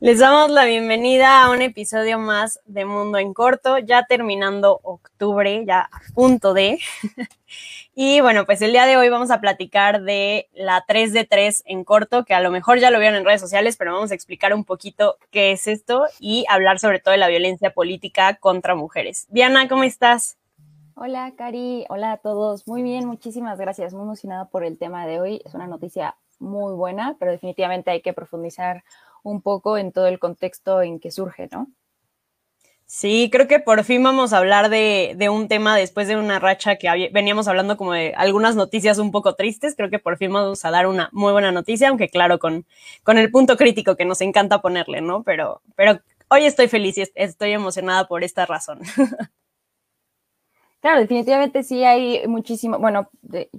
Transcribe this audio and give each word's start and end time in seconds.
Les 0.00 0.20
damos 0.20 0.48
la 0.50 0.64
bienvenida 0.64 1.42
a 1.42 1.50
un 1.50 1.60
episodio 1.60 2.20
más 2.20 2.60
de 2.66 2.84
Mundo 2.84 3.18
en 3.18 3.34
Corto, 3.34 3.78
ya 3.78 4.06
terminando 4.06 4.78
octubre, 4.84 5.64
ya 5.66 5.80
a 5.80 6.00
punto 6.14 6.54
de. 6.54 6.78
y 7.96 8.20
bueno, 8.20 8.46
pues 8.46 8.62
el 8.62 8.70
día 8.70 8.86
de 8.86 8.96
hoy 8.96 9.08
vamos 9.08 9.32
a 9.32 9.40
platicar 9.40 10.02
de 10.02 10.48
la 10.54 10.84
3 10.86 11.12
de 11.12 11.24
3 11.24 11.64
en 11.66 11.82
corto, 11.82 12.24
que 12.24 12.32
a 12.32 12.40
lo 12.40 12.52
mejor 12.52 12.78
ya 12.78 12.92
lo 12.92 13.00
vieron 13.00 13.18
en 13.18 13.24
redes 13.24 13.40
sociales, 13.40 13.76
pero 13.76 13.92
vamos 13.92 14.12
a 14.12 14.14
explicar 14.14 14.54
un 14.54 14.62
poquito 14.62 15.16
qué 15.32 15.50
es 15.50 15.66
esto 15.66 16.04
y 16.20 16.44
hablar 16.48 16.78
sobre 16.78 17.00
todo 17.00 17.10
de 17.10 17.18
la 17.18 17.26
violencia 17.26 17.70
política 17.70 18.34
contra 18.34 18.76
mujeres. 18.76 19.26
Diana, 19.30 19.66
¿cómo 19.66 19.82
estás? 19.82 20.38
Hola, 20.94 21.32
Cari. 21.36 21.86
Hola 21.88 22.12
a 22.12 22.16
todos. 22.18 22.68
Muy 22.68 22.84
bien, 22.84 23.04
muchísimas 23.04 23.58
gracias. 23.58 23.94
Muy 23.94 24.02
emocionada 24.02 24.44
por 24.44 24.62
el 24.62 24.78
tema 24.78 25.08
de 25.08 25.18
hoy. 25.18 25.42
Es 25.44 25.54
una 25.54 25.66
noticia 25.66 26.14
muy 26.38 26.72
buena, 26.74 27.16
pero 27.18 27.32
definitivamente 27.32 27.90
hay 27.90 28.00
que 28.00 28.12
profundizar 28.12 28.84
un 29.30 29.42
poco 29.42 29.78
en 29.78 29.92
todo 29.92 30.06
el 30.06 30.18
contexto 30.18 30.82
en 30.82 31.00
que 31.00 31.10
surge, 31.10 31.48
¿no? 31.52 31.68
Sí, 32.90 33.28
creo 33.30 33.46
que 33.48 33.60
por 33.60 33.84
fin 33.84 34.02
vamos 34.02 34.32
a 34.32 34.38
hablar 34.38 34.70
de, 34.70 35.14
un 35.30 35.46
tema 35.46 35.76
después 35.76 36.08
de 36.08 36.16
una 36.16 36.38
racha 36.38 36.76
que 36.76 37.10
veníamos 37.12 37.46
hablando 37.46 37.76
como 37.76 37.92
de 37.92 38.14
algunas 38.16 38.56
noticias 38.56 38.98
un 38.98 39.10
poco 39.10 39.34
tristes. 39.34 39.76
Creo 39.76 39.90
que 39.90 39.98
por 39.98 40.16
fin 40.16 40.32
vamos 40.32 40.64
a 40.64 40.70
dar 40.70 40.86
una 40.86 41.10
muy 41.12 41.32
buena 41.32 41.52
noticia, 41.52 41.90
aunque 41.90 42.08
claro, 42.08 42.38
con, 42.38 42.64
con 43.02 43.18
el 43.18 43.30
punto 43.30 43.58
crítico 43.58 43.94
que 43.94 44.06
nos 44.06 44.22
encanta 44.22 44.62
ponerle, 44.62 45.02
¿no? 45.02 45.22
Pero, 45.22 45.60
pero 45.76 46.00
hoy 46.30 46.46
estoy 46.46 46.68
feliz 46.68 46.96
y 46.96 47.04
estoy 47.14 47.52
emocionada 47.52 48.08
por 48.08 48.24
esta 48.24 48.46
razón. 48.46 48.80
Claro, 50.80 51.00
definitivamente 51.00 51.64
sí 51.64 51.82
hay 51.82 52.24
muchísimo, 52.28 52.78
bueno, 52.78 53.10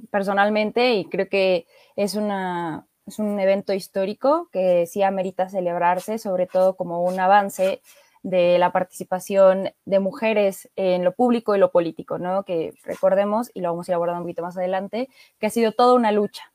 personalmente, 0.09 0.94
y 0.94 1.06
creo 1.06 1.28
que 1.28 1.67
es 1.98 2.16
una, 2.16 2.88
es 3.09 3.19
un 3.19 3.39
evento 3.39 3.73
histórico 3.73 4.49
que 4.52 4.85
sí 4.85 5.03
amerita 5.03 5.49
celebrarse, 5.49 6.17
sobre 6.17 6.47
todo 6.47 6.75
como 6.75 7.03
un 7.03 7.19
avance 7.19 7.81
de 8.23 8.57
la 8.57 8.71
participación 8.71 9.71
de 9.85 9.99
mujeres 9.99 10.69
en 10.75 11.03
lo 11.03 11.13
público 11.13 11.55
y 11.55 11.59
lo 11.59 11.71
político, 11.71 12.17
¿no? 12.17 12.43
Que 12.43 12.73
recordemos, 12.83 13.52
y 13.53 13.61
lo 13.61 13.69
vamos 13.69 13.87
a 13.87 13.91
ir 13.91 13.95
abordando 13.95 14.21
un 14.21 14.25
poquito 14.25 14.43
más 14.43 14.57
adelante, 14.57 15.09
que 15.39 15.47
ha 15.47 15.49
sido 15.49 15.71
toda 15.71 15.93
una 15.93 16.11
lucha. 16.11 16.53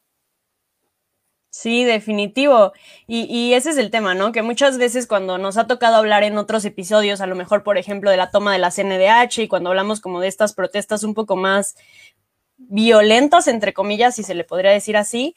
Sí, 1.50 1.84
definitivo. 1.84 2.72
Y, 3.06 3.22
y, 3.25 3.55
ese 3.55 3.70
es 3.70 3.77
el 3.78 3.92
tema, 3.92 4.14
¿no? 4.14 4.32
Que 4.32 4.42
muchas 4.42 4.77
veces 4.77 5.06
cuando 5.06 5.38
nos 5.38 5.56
ha 5.56 5.69
tocado 5.69 5.97
hablar 5.97 6.25
en 6.25 6.36
otros 6.36 6.64
episodios, 6.64 7.20
a 7.20 7.27
lo 7.27 7.36
mejor, 7.36 7.62
por 7.62 7.78
ejemplo, 7.78 8.10
de 8.10 8.16
la 8.16 8.32
toma 8.32 8.52
de 8.52 8.58
la 8.58 8.72
CNDH 8.72 9.38
y 9.38 9.48
cuando 9.48 9.70
hablamos 9.70 10.00
como 10.00 10.20
de 10.20 10.27
estas 10.27 10.52
protestas 10.52 11.05
un 11.05 11.14
poco 11.14 11.36
más 11.36 11.77
violentas, 12.56 13.48
entre 13.48 13.72
comillas, 13.72 14.16
si 14.16 14.22
se 14.22 14.34
le 14.34 14.44
podría 14.44 14.70
decir 14.70 14.97
así, 14.97 15.34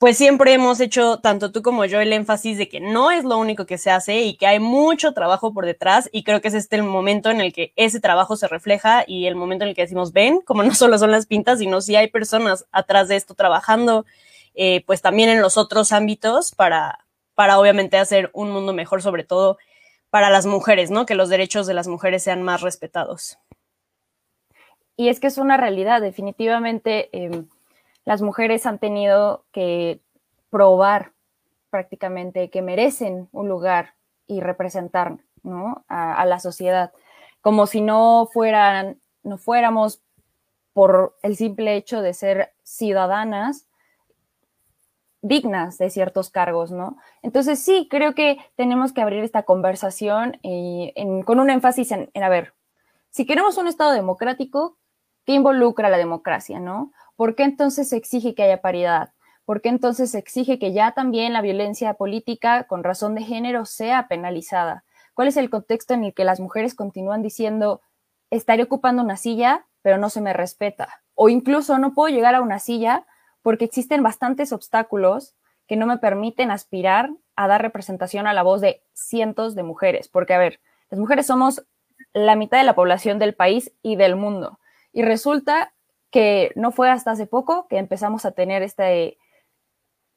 pues 0.00 0.16
siempre 0.16 0.54
hemos 0.54 0.80
hecho, 0.80 1.18
tanto 1.18 1.52
tú 1.52 1.60
como 1.60 1.84
yo, 1.84 2.00
el 2.00 2.14
énfasis 2.14 2.56
de 2.56 2.70
que 2.70 2.80
no 2.80 3.10
es 3.10 3.22
lo 3.22 3.36
único 3.36 3.66
que 3.66 3.76
se 3.76 3.90
hace 3.90 4.22
y 4.22 4.34
que 4.34 4.46
hay 4.46 4.58
mucho 4.58 5.12
trabajo 5.12 5.52
por 5.52 5.66
detrás 5.66 6.08
y 6.10 6.24
creo 6.24 6.40
que 6.40 6.48
es 6.48 6.54
este 6.54 6.76
el 6.76 6.84
momento 6.84 7.28
en 7.28 7.42
el 7.42 7.52
que 7.52 7.74
ese 7.76 8.00
trabajo 8.00 8.34
se 8.34 8.48
refleja 8.48 9.04
y 9.06 9.26
el 9.26 9.34
momento 9.34 9.64
en 9.64 9.68
el 9.68 9.74
que 9.74 9.82
decimos, 9.82 10.14
ven, 10.14 10.40
como 10.40 10.62
no 10.62 10.74
solo 10.74 10.96
son 10.96 11.10
las 11.10 11.26
pintas, 11.26 11.58
sino 11.58 11.82
si 11.82 11.96
hay 11.96 12.08
personas 12.08 12.64
atrás 12.72 13.08
de 13.08 13.16
esto 13.16 13.34
trabajando, 13.34 14.06
eh, 14.54 14.82
pues 14.86 15.02
también 15.02 15.28
en 15.28 15.42
los 15.42 15.58
otros 15.58 15.92
ámbitos 15.92 16.52
para, 16.52 17.04
para 17.34 17.58
obviamente 17.58 17.98
hacer 17.98 18.30
un 18.32 18.50
mundo 18.52 18.72
mejor, 18.72 19.02
sobre 19.02 19.24
todo 19.24 19.58
para 20.08 20.30
las 20.30 20.46
mujeres, 20.46 20.90
¿no? 20.90 21.04
Que 21.04 21.14
los 21.14 21.28
derechos 21.28 21.66
de 21.66 21.74
las 21.74 21.88
mujeres 21.88 22.22
sean 22.22 22.42
más 22.42 22.62
respetados. 22.62 23.36
Y 24.96 25.10
es 25.10 25.20
que 25.20 25.26
es 25.26 25.36
una 25.36 25.58
realidad, 25.58 26.00
definitivamente. 26.00 27.10
Eh 27.12 27.44
las 28.04 28.22
mujeres 28.22 28.66
han 28.66 28.78
tenido 28.78 29.44
que 29.52 30.00
probar 30.50 31.12
prácticamente 31.70 32.50
que 32.50 32.62
merecen 32.62 33.28
un 33.32 33.48
lugar 33.48 33.94
y 34.26 34.40
representar 34.40 35.18
a, 35.88 36.24
la 36.26 36.38
sociedad, 36.40 36.92
como 37.40 37.66
si 37.66 37.80
no 37.80 38.28
fueran, 38.32 39.00
no 39.22 39.38
fuéramos 39.38 40.02
por 40.72 41.16
el 41.22 41.36
simple 41.36 41.76
hecho 41.76 42.02
de 42.02 42.14
ser 42.14 42.52
ciudadanas 42.62 43.66
dignas 45.22 45.76
de 45.78 45.90
ciertos 45.90 46.30
cargos, 46.30 46.70
¿no? 46.70 46.96
Entonces 47.22 47.58
sí, 47.58 47.88
creo 47.90 48.14
que 48.14 48.38
tenemos 48.56 48.92
que 48.92 49.02
abrir 49.02 49.22
esta 49.22 49.42
conversación 49.42 50.38
con 51.24 51.40
un 51.40 51.50
énfasis 51.50 51.92
en, 51.92 52.10
en, 52.14 52.22
a 52.22 52.28
ver, 52.28 52.54
si 53.10 53.26
queremos 53.26 53.58
un 53.58 53.68
Estado 53.68 53.92
democrático, 53.92 54.78
¿qué 55.26 55.34
involucra 55.34 55.90
la 55.90 55.98
democracia, 55.98 56.58
no? 56.60 56.92
¿Por 57.20 57.34
qué 57.34 57.42
entonces 57.42 57.90
se 57.90 57.98
exige 57.98 58.34
que 58.34 58.44
haya 58.44 58.62
paridad? 58.62 59.12
¿Por 59.44 59.60
qué 59.60 59.68
entonces 59.68 60.12
se 60.12 60.18
exige 60.18 60.58
que 60.58 60.72
ya 60.72 60.92
también 60.92 61.34
la 61.34 61.42
violencia 61.42 61.92
política 61.92 62.64
con 62.64 62.82
razón 62.82 63.14
de 63.14 63.22
género 63.22 63.66
sea 63.66 64.08
penalizada? 64.08 64.84
¿Cuál 65.12 65.28
es 65.28 65.36
el 65.36 65.50
contexto 65.50 65.92
en 65.92 66.04
el 66.04 66.14
que 66.14 66.24
las 66.24 66.40
mujeres 66.40 66.74
continúan 66.74 67.20
diciendo, 67.20 67.82
estaré 68.30 68.62
ocupando 68.62 69.02
una 69.02 69.18
silla, 69.18 69.66
pero 69.82 69.98
no 69.98 70.08
se 70.08 70.22
me 70.22 70.32
respeta? 70.32 71.02
O 71.14 71.28
incluso 71.28 71.76
no 71.76 71.92
puedo 71.92 72.08
llegar 72.08 72.34
a 72.34 72.40
una 72.40 72.58
silla 72.58 73.06
porque 73.42 73.66
existen 73.66 74.02
bastantes 74.02 74.50
obstáculos 74.50 75.34
que 75.66 75.76
no 75.76 75.84
me 75.84 75.98
permiten 75.98 76.50
aspirar 76.50 77.10
a 77.36 77.48
dar 77.48 77.60
representación 77.60 78.28
a 78.28 78.32
la 78.32 78.42
voz 78.42 78.62
de 78.62 78.82
cientos 78.94 79.54
de 79.54 79.62
mujeres. 79.62 80.08
Porque, 80.08 80.32
a 80.32 80.38
ver, 80.38 80.58
las 80.88 80.98
mujeres 80.98 81.26
somos 81.26 81.66
la 82.14 82.34
mitad 82.34 82.56
de 82.56 82.64
la 82.64 82.74
población 82.74 83.18
del 83.18 83.34
país 83.34 83.74
y 83.82 83.96
del 83.96 84.16
mundo. 84.16 84.58
Y 84.90 85.02
resulta 85.02 85.74
que 86.10 86.52
no 86.56 86.72
fue 86.72 86.90
hasta 86.90 87.12
hace 87.12 87.26
poco 87.26 87.66
que 87.68 87.78
empezamos 87.78 88.24
a 88.24 88.32
tener 88.32 88.62
este, 88.62 89.18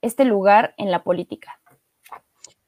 este 0.02 0.26
lugar 0.26 0.74
en 0.78 0.92
la 0.92 1.04
política. 1.04 1.60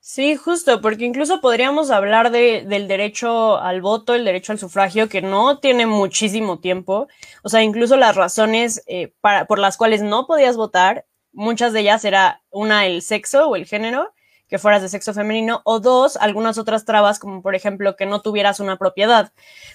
Sí, 0.07 0.35
justo, 0.35 0.81
porque 0.81 1.03
incluso 1.03 1.41
podríamos 1.41 1.89
hablar 1.89 2.29
de, 2.29 2.63
del 2.67 2.87
derecho 2.87 3.57
al 3.57 3.81
voto, 3.81 4.13
el 4.13 4.23
derecho 4.23 4.51
al 4.51 4.59
sufragio, 4.59 5.09
que 5.09 5.23
no 5.23 5.57
tiene 5.57 5.87
muchísimo 5.87 6.59
tiempo. 6.59 7.07
O 7.41 7.49
sea, 7.49 7.63
incluso 7.63 7.97
las 7.97 8.15
razones 8.15 8.83
eh, 8.85 9.13
para, 9.19 9.45
por 9.45 9.57
las 9.57 9.77
cuales 9.77 10.03
no 10.03 10.27
podías 10.27 10.57
votar, 10.57 11.07
muchas 11.33 11.73
de 11.73 11.79
ellas 11.79 12.05
era 12.05 12.43
una, 12.51 12.85
el 12.85 13.01
sexo 13.01 13.49
o 13.49 13.55
el 13.55 13.65
género, 13.65 14.13
que 14.47 14.59
fueras 14.59 14.81
de 14.81 14.89
sexo 14.89 15.13
femenino, 15.13 15.61
o 15.63 15.79
dos, 15.79 16.17
algunas 16.17 16.57
otras 16.57 16.85
trabas, 16.85 17.19
como 17.19 17.41
por 17.41 17.55
ejemplo 17.55 17.95
que 17.95 18.05
no 18.05 18.21
tuvieras 18.21 18.59
una 18.59 18.77
propiedad. 18.77 19.31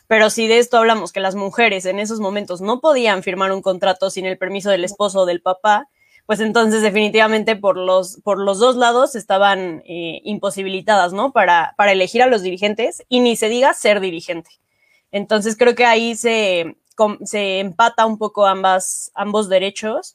Pero 0.06 0.30
si 0.30 0.46
de 0.46 0.58
esto 0.58 0.78
hablamos, 0.78 1.12
que 1.12 1.20
las 1.20 1.34
mujeres 1.34 1.84
en 1.86 1.98
esos 1.98 2.20
momentos 2.20 2.60
no 2.60 2.80
podían 2.80 3.22
firmar 3.22 3.52
un 3.52 3.62
contrato 3.62 4.10
sin 4.10 4.26
el 4.26 4.38
permiso 4.38 4.70
del 4.70 4.84
esposo 4.84 5.20
o 5.20 5.26
del 5.26 5.42
papá, 5.42 5.88
pues 6.26 6.38
entonces 6.38 6.82
definitivamente 6.82 7.56
por 7.56 7.76
los, 7.76 8.18
por 8.22 8.38
los 8.38 8.60
dos 8.60 8.76
lados 8.76 9.16
estaban 9.16 9.82
eh, 9.84 10.20
imposibilitadas, 10.22 11.12
¿no? 11.12 11.32
Para, 11.32 11.74
para 11.76 11.90
elegir 11.90 12.22
a 12.22 12.26
los 12.26 12.42
dirigentes 12.42 13.04
y 13.08 13.18
ni 13.18 13.34
se 13.34 13.48
diga 13.48 13.74
ser 13.74 13.98
dirigente. 13.98 14.50
Entonces 15.10 15.56
creo 15.56 15.74
que 15.74 15.86
ahí 15.86 16.14
se, 16.14 16.76
se 17.24 17.58
empata 17.58 18.06
un 18.06 18.16
poco 18.16 18.46
ambas, 18.46 19.10
ambos 19.14 19.48
derechos 19.48 20.14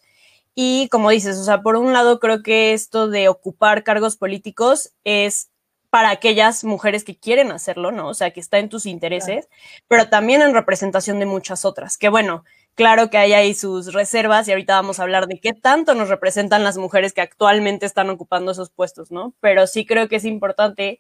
y 0.56 0.88
como 0.90 1.10
dices, 1.10 1.38
o 1.38 1.44
sea, 1.44 1.62
por 1.62 1.76
un 1.76 1.92
lado 1.94 2.20
creo 2.20 2.42
que 2.42 2.74
esto 2.74 3.10
de 3.10 3.28
ocupar 3.28 3.84
cargos 3.84 4.16
políticos 4.16 4.94
es 5.04 5.50
para 5.90 6.10
aquellas 6.10 6.64
mujeres 6.64 7.04
que 7.04 7.18
quieren 7.18 7.52
hacerlo, 7.52 7.92
¿no? 7.92 8.10
O 8.10 8.14
sea, 8.14 8.32
que 8.32 8.40
está 8.40 8.58
en 8.60 8.70
tus 8.70 8.86
intereses, 8.86 9.48
pero 9.88 10.10
también 10.10 10.42
en 10.42 10.54
representación 10.54 11.20
de 11.20 11.26
muchas 11.26 11.64
otras. 11.66 11.98
Que 11.98 12.10
bueno, 12.10 12.44
claro 12.74 13.10
que 13.10 13.18
hay 13.18 13.34
ahí 13.34 13.54
sus 13.54 13.94
reservas 13.94 14.48
y 14.48 14.52
ahorita 14.52 14.76
vamos 14.76 15.00
a 15.00 15.04
hablar 15.04 15.28
de 15.28 15.40
qué 15.40 15.54
tanto 15.54 15.94
nos 15.94 16.10
representan 16.10 16.64
las 16.64 16.78
mujeres 16.78 17.14
que 17.14 17.22
actualmente 17.22 17.86
están 17.86 18.10
ocupando 18.10 18.52
esos 18.52 18.70
puestos, 18.70 19.12
¿no? 19.12 19.34
Pero 19.42 19.68
sí 19.68 19.86
creo 19.86 20.10
que 20.10 20.18
es 20.18 20.26
importante, 20.26 21.00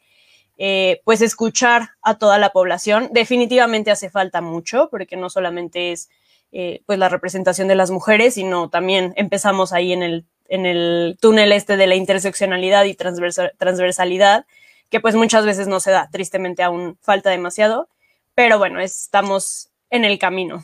eh, 0.57 1.01
pues, 1.05 1.21
escuchar 1.21 1.89
a 2.01 2.17
toda 2.17 2.37
la 2.39 2.51
población. 2.51 3.09
Definitivamente 3.11 3.91
hace 3.91 4.09
falta 4.09 4.41
mucho, 4.41 4.89
porque 4.89 5.17
no 5.17 5.29
solamente 5.29 5.91
es 5.91 6.09
eh, 6.57 6.83
pues 6.85 6.97
la 6.97 7.09
representación 7.09 7.67
de 7.67 7.75
las 7.75 7.91
mujeres, 7.91 8.35
sino 8.35 8.69
también 8.69 9.11
empezamos 9.17 9.73
ahí 9.73 9.91
en 9.91 10.01
el, 10.01 10.25
en 10.47 10.65
el 10.65 11.17
túnel 11.19 11.51
este 11.51 11.75
de 11.75 11.85
la 11.85 11.95
interseccionalidad 11.95 12.85
y 12.85 12.95
transversalidad, 12.95 14.45
que 14.89 15.01
pues 15.01 15.15
muchas 15.15 15.45
veces 15.45 15.67
no 15.67 15.81
se 15.81 15.91
da, 15.91 16.09
tristemente 16.09 16.63
aún 16.63 16.97
falta 17.01 17.29
demasiado, 17.29 17.89
pero 18.35 18.57
bueno, 18.57 18.79
estamos 18.79 19.67
en 19.89 20.05
el 20.05 20.17
camino. 20.17 20.63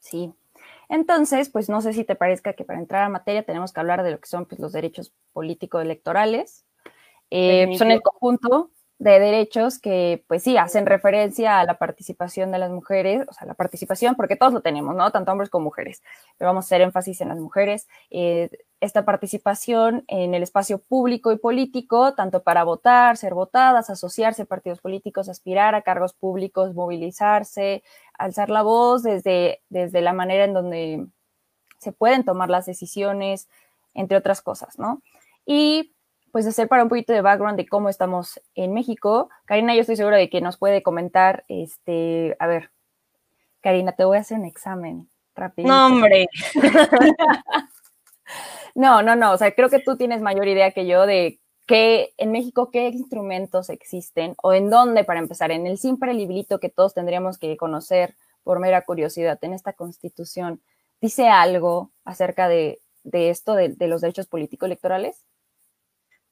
Sí. 0.00 0.32
Entonces, 0.88 1.48
pues 1.48 1.68
no 1.68 1.80
sé 1.80 1.92
si 1.92 2.02
te 2.02 2.16
parezca 2.16 2.54
que 2.54 2.64
para 2.64 2.80
entrar 2.80 3.04
a 3.04 3.08
materia 3.08 3.44
tenemos 3.44 3.72
que 3.72 3.78
hablar 3.78 4.02
de 4.02 4.10
lo 4.10 4.18
que 4.18 4.26
son 4.26 4.46
pues, 4.46 4.60
los 4.60 4.72
derechos 4.72 5.12
políticos 5.32 5.80
electorales. 5.80 6.64
Eh, 7.30 7.72
son 7.78 7.92
el 7.92 8.02
conjunto 8.02 8.72
de 8.98 9.20
derechos 9.20 9.78
que, 9.78 10.24
pues 10.26 10.42
sí, 10.42 10.56
hacen 10.56 10.84
referencia 10.84 11.60
a 11.60 11.64
la 11.64 11.78
participación 11.78 12.50
de 12.50 12.58
las 12.58 12.70
mujeres, 12.70 13.24
o 13.28 13.32
sea, 13.32 13.46
la 13.46 13.54
participación, 13.54 14.16
porque 14.16 14.34
todos 14.34 14.52
lo 14.52 14.60
tenemos, 14.60 14.96
¿no? 14.96 15.12
Tanto 15.12 15.30
hombres 15.30 15.50
como 15.50 15.66
mujeres, 15.66 16.02
pero 16.36 16.48
vamos 16.50 16.64
a 16.64 16.66
hacer 16.66 16.80
énfasis 16.80 17.20
en 17.20 17.28
las 17.28 17.38
mujeres. 17.38 17.86
Eh, 18.10 18.50
esta 18.80 19.04
participación 19.04 20.04
en 20.08 20.34
el 20.34 20.42
espacio 20.42 20.78
público 20.78 21.30
y 21.30 21.38
político, 21.38 22.14
tanto 22.14 22.42
para 22.42 22.64
votar, 22.64 23.16
ser 23.16 23.34
votadas, 23.34 23.88
asociarse 23.88 24.42
a 24.42 24.46
partidos 24.46 24.80
políticos, 24.80 25.28
aspirar 25.28 25.76
a 25.76 25.82
cargos 25.82 26.12
públicos, 26.12 26.74
movilizarse, 26.74 27.84
alzar 28.14 28.50
la 28.50 28.62
voz 28.62 29.04
desde, 29.04 29.62
desde 29.68 30.00
la 30.00 30.12
manera 30.12 30.44
en 30.44 30.54
donde 30.54 31.06
se 31.78 31.92
pueden 31.92 32.24
tomar 32.24 32.50
las 32.50 32.66
decisiones, 32.66 33.48
entre 33.94 34.16
otras 34.16 34.42
cosas, 34.42 34.76
¿no? 34.78 35.02
Y 35.46 35.94
pues 36.32 36.46
hacer 36.46 36.68
para 36.68 36.82
un 36.82 36.88
poquito 36.88 37.12
de 37.12 37.22
background 37.22 37.56
de 37.56 37.66
cómo 37.66 37.88
estamos 37.88 38.40
en 38.54 38.72
México. 38.72 39.30
Karina, 39.44 39.74
yo 39.74 39.80
estoy 39.80 39.96
segura 39.96 40.16
de 40.16 40.30
que 40.30 40.40
nos 40.40 40.56
puede 40.56 40.82
comentar, 40.82 41.44
este, 41.48 42.36
a 42.38 42.46
ver, 42.46 42.70
Karina, 43.60 43.92
te 43.92 44.04
voy 44.04 44.16
a 44.16 44.20
hacer 44.20 44.38
un 44.38 44.44
examen 44.44 45.08
rápido. 45.34 45.68
No, 45.68 45.86
hombre. 45.86 46.28
no, 48.74 49.02
no, 49.02 49.16
no, 49.16 49.32
o 49.32 49.36
sea, 49.36 49.52
creo 49.52 49.68
que 49.68 49.80
tú 49.80 49.96
tienes 49.96 50.20
mayor 50.20 50.48
idea 50.48 50.72
que 50.72 50.86
yo 50.86 51.06
de 51.06 51.40
qué 51.66 52.14
en 52.16 52.32
México 52.32 52.70
qué 52.70 52.88
instrumentos 52.88 53.68
existen 53.68 54.34
o 54.42 54.52
en 54.52 54.70
dónde 54.70 55.04
para 55.04 55.20
empezar, 55.20 55.50
en 55.50 55.66
el 55.66 55.78
simple 55.78 56.14
librito 56.14 56.60
que 56.60 56.70
todos 56.70 56.94
tendríamos 56.94 57.38
que 57.38 57.56
conocer 57.56 58.14
por 58.42 58.60
mera 58.60 58.82
curiosidad 58.82 59.38
en 59.42 59.52
esta 59.52 59.74
constitución, 59.74 60.62
dice 61.00 61.28
algo 61.28 61.90
acerca 62.04 62.48
de, 62.48 62.80
esto, 63.04 63.54
de, 63.54 63.68
de 63.68 63.88
los 63.88 64.00
derechos 64.00 64.26
políticos 64.26 64.66
electorales. 64.66 65.24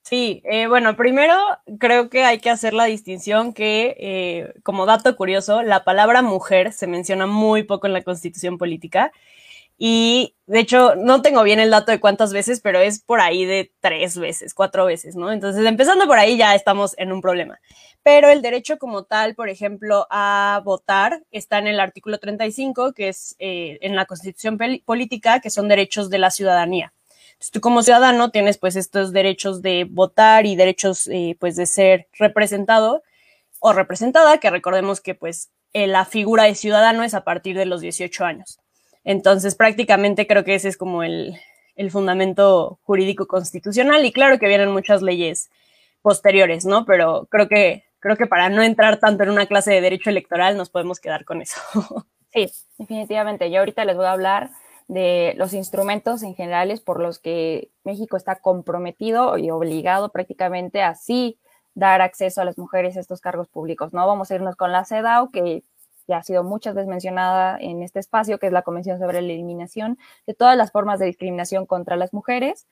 Sí, 0.08 0.40
eh, 0.44 0.68
bueno, 0.68 0.94
primero 0.96 1.34
creo 1.80 2.10
que 2.10 2.22
hay 2.22 2.38
que 2.38 2.48
hacer 2.48 2.74
la 2.74 2.84
distinción 2.84 3.52
que, 3.52 3.96
eh, 3.98 4.54
como 4.62 4.86
dato 4.86 5.16
curioso, 5.16 5.62
la 5.64 5.82
palabra 5.82 6.22
mujer 6.22 6.72
se 6.72 6.86
menciona 6.86 7.26
muy 7.26 7.64
poco 7.64 7.88
en 7.88 7.92
la 7.92 8.04
constitución 8.04 8.56
política 8.56 9.10
y, 9.78 10.36
de 10.46 10.60
hecho, 10.60 10.94
no 10.96 11.22
tengo 11.22 11.42
bien 11.42 11.58
el 11.60 11.70
dato 11.70 11.90
de 11.92 11.98
cuántas 12.00 12.32
veces, 12.32 12.60
pero 12.60 12.78
es 12.78 13.02
por 13.02 13.20
ahí 13.20 13.44
de 13.46 13.72
tres 13.80 14.16
veces, 14.16 14.54
cuatro 14.54 14.86
veces, 14.86 15.16
¿no? 15.16 15.32
Entonces, 15.32 15.66
empezando 15.66 16.06
por 16.06 16.18
ahí 16.18 16.36
ya 16.36 16.54
estamos 16.54 16.94
en 16.98 17.12
un 17.12 17.20
problema. 17.20 17.58
Pero 18.04 18.28
el 18.30 18.42
derecho 18.42 18.78
como 18.78 19.04
tal, 19.04 19.34
por 19.34 19.48
ejemplo, 19.48 20.06
a 20.10 20.62
votar 20.64 21.24
está 21.32 21.58
en 21.58 21.66
el 21.66 21.80
artículo 21.80 22.18
35, 22.18 22.92
que 22.92 23.08
es 23.08 23.34
eh, 23.40 23.78
en 23.80 23.96
la 23.96 24.06
constitución 24.06 24.56
política, 24.84 25.40
que 25.40 25.50
son 25.50 25.68
derechos 25.68 26.10
de 26.10 26.18
la 26.18 26.30
ciudadanía 26.30 26.92
tú 27.52 27.60
como 27.60 27.82
ciudadano 27.82 28.30
tienes 28.30 28.58
pues 28.58 28.76
estos 28.76 29.12
derechos 29.12 29.62
de 29.62 29.86
votar 29.88 30.46
y 30.46 30.56
derechos 30.56 31.06
eh, 31.08 31.36
pues 31.38 31.56
de 31.56 31.66
ser 31.66 32.08
representado 32.18 33.02
o 33.60 33.72
representada, 33.72 34.38
que 34.38 34.50
recordemos 34.50 35.00
que 35.00 35.14
pues 35.14 35.50
eh, 35.72 35.86
la 35.86 36.04
figura 36.04 36.44
de 36.44 36.54
ciudadano 36.54 37.02
es 37.04 37.14
a 37.14 37.24
partir 37.24 37.56
de 37.56 37.66
los 37.66 37.80
18 37.80 38.24
años. 38.24 38.58
Entonces 39.04 39.54
prácticamente 39.54 40.26
creo 40.26 40.44
que 40.44 40.54
ese 40.54 40.68
es 40.68 40.76
como 40.76 41.02
el, 41.02 41.38
el 41.76 41.90
fundamento 41.90 42.80
jurídico 42.82 43.26
constitucional 43.26 44.04
y 44.04 44.12
claro 44.12 44.38
que 44.38 44.48
vienen 44.48 44.72
muchas 44.72 45.02
leyes 45.02 45.50
posteriores, 46.02 46.64
¿no? 46.64 46.84
Pero 46.84 47.26
creo 47.30 47.48
que, 47.48 47.84
creo 48.00 48.16
que 48.16 48.26
para 48.26 48.48
no 48.48 48.62
entrar 48.62 48.98
tanto 48.98 49.24
en 49.24 49.30
una 49.30 49.46
clase 49.46 49.72
de 49.72 49.80
derecho 49.80 50.10
electoral 50.10 50.56
nos 50.56 50.70
podemos 50.70 51.00
quedar 51.00 51.24
con 51.24 51.42
eso. 51.42 51.60
Sí, 52.32 52.50
definitivamente. 52.76 53.50
Yo 53.50 53.60
ahorita 53.60 53.86
les 53.86 53.96
voy 53.96 54.04
a 54.04 54.12
hablar 54.12 54.50
de 54.88 55.34
los 55.36 55.52
instrumentos 55.52 56.22
en 56.22 56.34
generales 56.34 56.80
por 56.80 57.00
los 57.00 57.18
que 57.18 57.70
México 57.84 58.16
está 58.16 58.36
comprometido 58.36 59.36
y 59.36 59.50
obligado 59.50 60.10
prácticamente 60.10 60.82
a 60.82 60.94
sí 60.94 61.38
dar 61.74 62.00
acceso 62.00 62.40
a 62.40 62.44
las 62.44 62.56
mujeres 62.56 62.96
a 62.96 63.00
estos 63.00 63.20
cargos 63.20 63.48
públicos. 63.48 63.92
No 63.92 64.06
vamos 64.06 64.30
a 64.30 64.34
irnos 64.36 64.56
con 64.56 64.72
la 64.72 64.84
CEDAW, 64.84 65.30
que 65.30 65.62
ya 66.08 66.18
ha 66.18 66.22
sido 66.22 66.44
muchas 66.44 66.74
veces 66.74 66.88
mencionada 66.88 67.58
en 67.60 67.82
este 67.82 67.98
espacio, 67.98 68.38
que 68.38 68.46
es 68.46 68.52
la 68.52 68.62
Convención 68.62 68.98
sobre 68.98 69.20
la 69.20 69.32
Eliminación 69.32 69.98
de 70.26 70.34
todas 70.34 70.56
las 70.56 70.70
formas 70.70 70.98
de 71.00 71.06
discriminación 71.06 71.66
contra 71.66 71.96
las 71.96 72.14
mujeres. 72.14 72.66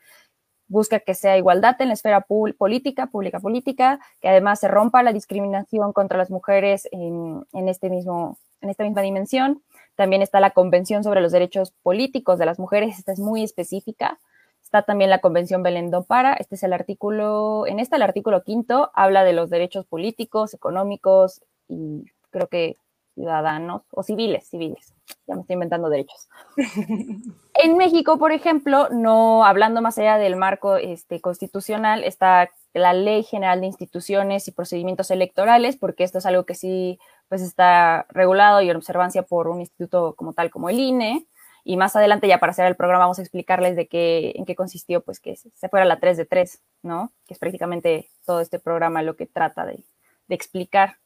Busca 0.68 1.00
que 1.00 1.14
sea 1.14 1.36
igualdad 1.36 1.76
en 1.80 1.88
la 1.88 1.94
esfera 1.94 2.22
política, 2.22 3.08
pública 3.08 3.40
política, 3.40 4.00
que 4.20 4.28
además 4.28 4.60
se 4.60 4.68
rompa 4.68 5.02
la 5.02 5.12
discriminación 5.12 5.92
contra 5.92 6.16
las 6.16 6.30
mujeres 6.30 6.88
en, 6.90 7.44
este 7.68 7.90
mismo, 7.90 8.38
en 8.60 8.70
esta 8.70 8.84
misma 8.84 9.02
dimensión 9.02 9.62
también 9.96 10.22
está 10.22 10.40
la 10.40 10.50
Convención 10.50 11.04
sobre 11.04 11.20
los 11.20 11.32
Derechos 11.32 11.72
Políticos 11.82 12.38
de 12.38 12.46
las 12.46 12.58
Mujeres, 12.58 12.98
esta 12.98 13.12
es 13.12 13.20
muy 13.20 13.42
específica. 13.42 14.18
Está 14.62 14.82
también 14.82 15.10
la 15.10 15.20
Convención 15.20 15.62
Belén 15.62 15.90
do 15.90 16.04
Para, 16.04 16.34
este 16.34 16.56
es 16.56 16.62
el 16.62 16.72
artículo, 16.72 17.66
en 17.66 17.78
este 17.78 17.96
el 17.96 18.02
artículo 18.02 18.42
quinto 18.42 18.90
habla 18.94 19.22
de 19.22 19.32
los 19.32 19.50
derechos 19.50 19.86
políticos, 19.86 20.54
económicos 20.54 21.42
y 21.68 22.04
creo 22.30 22.48
que 22.48 22.76
ciudadanos 23.14 23.82
o 23.90 24.02
civiles, 24.02 24.48
civiles. 24.48 24.92
Ya 25.26 25.34
me 25.34 25.42
estoy 25.42 25.54
inventando 25.54 25.88
derechos. 25.88 26.28
en 26.56 27.76
México, 27.76 28.18
por 28.18 28.32
ejemplo, 28.32 28.88
no 28.90 29.44
hablando 29.44 29.80
más 29.80 29.98
allá 29.98 30.18
del 30.18 30.36
marco 30.36 30.76
este, 30.76 31.20
constitucional, 31.20 32.04
está 32.04 32.50
la 32.72 32.92
Ley 32.92 33.22
General 33.22 33.60
de 33.60 33.66
Instituciones 33.66 34.48
y 34.48 34.52
Procedimientos 34.52 35.10
Electorales, 35.10 35.76
porque 35.76 36.04
esto 36.04 36.18
es 36.18 36.26
algo 36.26 36.44
que 36.44 36.54
sí 36.54 36.98
pues 37.28 37.42
está 37.42 38.06
regulado 38.10 38.60
y 38.60 38.70
en 38.70 38.76
observancia 38.76 39.22
por 39.22 39.48
un 39.48 39.60
instituto 39.60 40.14
como 40.14 40.32
tal 40.32 40.50
como 40.50 40.68
el 40.68 40.78
INE. 40.78 41.26
Y 41.64 41.76
más 41.76 41.96
adelante, 41.96 42.28
ya 42.28 42.38
para 42.38 42.50
hacer 42.50 42.66
el 42.66 42.76
programa, 42.76 43.04
vamos 43.04 43.18
a 43.18 43.22
explicarles 43.22 43.74
de 43.74 43.88
qué, 43.88 44.32
en 44.36 44.44
qué 44.44 44.54
consistió, 44.54 45.00
pues 45.00 45.18
que 45.18 45.36
se 45.36 45.68
fuera 45.68 45.86
la 45.86 45.98
3 45.98 46.18
de 46.18 46.26
3, 46.26 46.60
¿no? 46.82 47.12
Que 47.26 47.32
es 47.32 47.40
prácticamente 47.40 48.10
todo 48.26 48.40
este 48.40 48.58
programa 48.58 49.02
lo 49.02 49.16
que 49.16 49.26
trata 49.26 49.64
de, 49.64 49.82
de 50.28 50.34
explicar. 50.34 50.98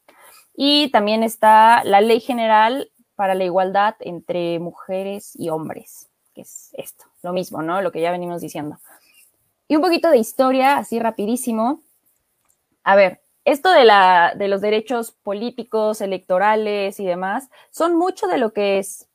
Y 0.55 0.91
también 0.91 1.23
está 1.23 1.85
la 1.85 2.00
Ley 2.00 2.19
General 2.19 2.91
para 3.14 3.35
la 3.35 3.44
Igualdad 3.44 3.94
entre 4.00 4.59
Mujeres 4.59 5.32
y 5.35 5.50
Hombres, 5.50 6.09
que 6.35 6.41
es 6.41 6.71
esto, 6.73 7.05
lo 7.23 7.32
mismo, 7.32 7.62
¿no? 7.62 7.81
Lo 7.81 7.93
que 7.93 8.00
ya 8.00 8.11
venimos 8.11 8.41
diciendo. 8.41 8.79
Y 9.69 9.76
un 9.76 9.82
poquito 9.82 10.11
de 10.11 10.19
historia, 10.19 10.79
así 10.79 10.99
rapidísimo. 10.99 11.82
A 12.82 12.97
ver, 12.97 13.21
esto 13.53 13.71
de, 13.73 13.85
la, 13.85 14.35
de 14.37 14.47
los 14.47 14.61
derechos 14.61 15.12
políticos, 15.12 16.03
electorales 16.03 17.00
y 17.00 17.06
demás, 17.06 17.49
son 17.71 17.97
mucho 17.97 18.27
de 18.27 18.37
lo 18.37 18.53
que 18.53 18.79
es, 18.79 19.09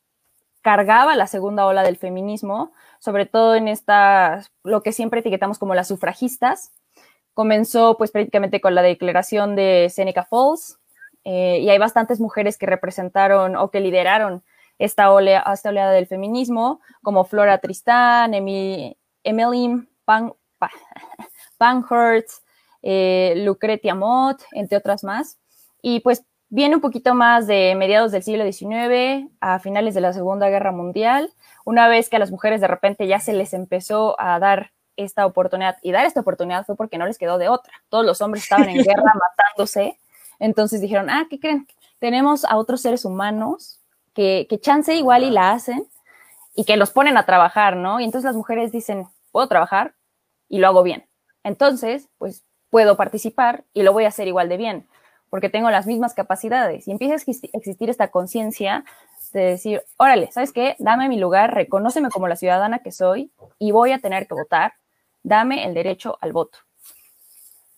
cargaba 0.61 1.15
la 1.15 1.27
segunda 1.27 1.67
ola 1.67 1.83
del 1.83 1.97
feminismo, 1.97 2.73
sobre 2.97 3.27
todo 3.27 3.53
en 3.53 3.67
esta, 3.67 4.43
lo 4.63 4.81
que 4.81 4.91
siempre 4.91 5.19
etiquetamos 5.19 5.59
como 5.59 5.75
las 5.75 5.87
sufragistas. 5.87 6.71
Comenzó 7.35 7.95
pues 7.97 8.09
prácticamente 8.09 8.59
con 8.59 8.73
la 8.73 8.81
declaración 8.81 9.55
de 9.55 9.91
Seneca 9.91 10.23
Falls, 10.23 10.79
eh, 11.25 11.59
y 11.59 11.69
hay 11.69 11.77
bastantes 11.77 12.19
mujeres 12.19 12.57
que 12.57 12.65
representaron 12.65 13.55
o 13.55 13.69
que 13.69 13.81
lideraron 13.81 14.43
esta, 14.79 15.03
esta 15.53 15.69
oleada 15.69 15.91
del 15.91 16.07
feminismo, 16.07 16.81
como 17.03 17.23
Flora 17.23 17.59
Tristán, 17.59 18.33
Emily, 18.33 18.97
Emily 19.23 19.87
Pan, 20.05 20.33
Pankhurst, 21.57 22.42
eh, 22.83 23.33
Lucretia 23.37 23.95
Mott, 23.95 24.43
entre 24.51 24.77
otras 24.77 25.03
más. 25.03 25.39
Y 25.81 26.01
pues 26.01 26.23
viene 26.49 26.75
un 26.75 26.81
poquito 26.81 27.15
más 27.15 27.47
de 27.47 27.73
mediados 27.75 28.11
del 28.11 28.21
siglo 28.21 28.43
XIX 28.43 29.31
a 29.41 29.57
finales 29.57 29.95
de 29.95 30.01
la 30.01 30.13
Segunda 30.13 30.49
Guerra 30.49 30.71
Mundial, 30.71 31.33
una 31.65 31.87
vez 31.87 32.09
que 32.09 32.17
a 32.17 32.19
las 32.19 32.29
mujeres 32.29 32.61
de 32.61 32.67
repente 32.67 33.07
ya 33.07 33.19
se 33.19 33.33
les 33.33 33.53
empezó 33.53 34.19
a 34.21 34.37
dar 34.37 34.71
esta 34.95 35.25
oportunidad, 35.25 35.77
y 35.81 35.91
dar 35.91 36.05
esta 36.05 36.19
oportunidad 36.19 36.65
fue 36.65 36.75
porque 36.75 36.99
no 36.99 37.07
les 37.07 37.17
quedó 37.17 37.39
de 37.39 37.49
otra. 37.49 37.73
Todos 37.89 38.05
los 38.05 38.21
hombres 38.21 38.43
estaban 38.43 38.69
en 38.69 38.83
guerra 38.83 39.01
matándose, 39.37 39.97
entonces 40.37 40.79
dijeron, 40.79 41.09
ah, 41.09 41.25
¿qué 41.27 41.39
creen? 41.39 41.67
Tenemos 41.97 42.45
a 42.45 42.57
otros 42.57 42.81
seres 42.81 43.03
humanos 43.03 43.79
que, 44.13 44.45
que 44.47 44.59
chance 44.59 44.93
igual 44.93 45.23
y 45.23 45.31
la 45.31 45.53
hacen 45.53 45.87
y 46.53 46.65
que 46.65 46.77
los 46.77 46.91
ponen 46.91 47.17
a 47.17 47.25
trabajar, 47.25 47.77
¿no? 47.77 47.99
Y 47.99 48.03
entonces 48.03 48.25
las 48.25 48.35
mujeres 48.35 48.71
dicen, 48.71 49.07
puedo 49.31 49.47
trabajar 49.47 49.95
y 50.49 50.59
lo 50.59 50.67
hago 50.67 50.83
bien. 50.83 51.07
Entonces, 51.43 52.09
pues 52.19 52.43
puedo 52.73 52.97
participar 52.97 53.65
y 53.71 53.83
lo 53.83 53.93
voy 53.93 54.05
a 54.05 54.07
hacer 54.07 54.27
igual 54.27 54.49
de 54.49 54.57
bien, 54.57 54.87
porque 55.29 55.47
tengo 55.47 55.69
las 55.69 55.85
mismas 55.85 56.15
capacidades. 56.15 56.87
Y 56.87 56.91
empieza 56.91 57.13
a 57.13 57.33
existir 57.53 57.87
esta 57.91 58.07
conciencia 58.07 58.83
de 59.31 59.41
decir, 59.41 59.83
órale, 59.97 60.31
¿sabes 60.31 60.51
qué? 60.51 60.75
Dame 60.79 61.07
mi 61.07 61.19
lugar, 61.19 61.53
reconóceme 61.53 62.09
como 62.09 62.27
la 62.27 62.35
ciudadana 62.35 62.79
que 62.79 62.91
soy 62.91 63.31
y 63.59 63.71
voy 63.71 63.91
a 63.91 63.99
tener 63.99 64.27
que 64.27 64.33
votar. 64.33 64.73
Dame 65.21 65.65
el 65.65 65.75
derecho 65.75 66.17
al 66.19 66.33
voto. 66.33 66.57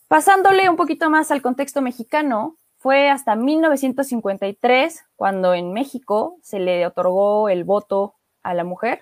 Pasándole 0.07 0.69
un 0.69 0.77
poquito 0.77 1.09
más 1.09 1.29
al 1.29 1.41
contexto 1.41 1.81
mexicano, 1.81 2.55
fue 2.77 3.09
hasta 3.09 3.35
1953 3.35 5.03
cuando 5.17 5.53
en 5.53 5.73
México 5.73 6.37
se 6.41 6.59
le 6.59 6.87
otorgó 6.87 7.49
el 7.49 7.65
voto 7.65 8.15
a 8.43 8.53
la 8.53 8.63
mujer. 8.63 9.01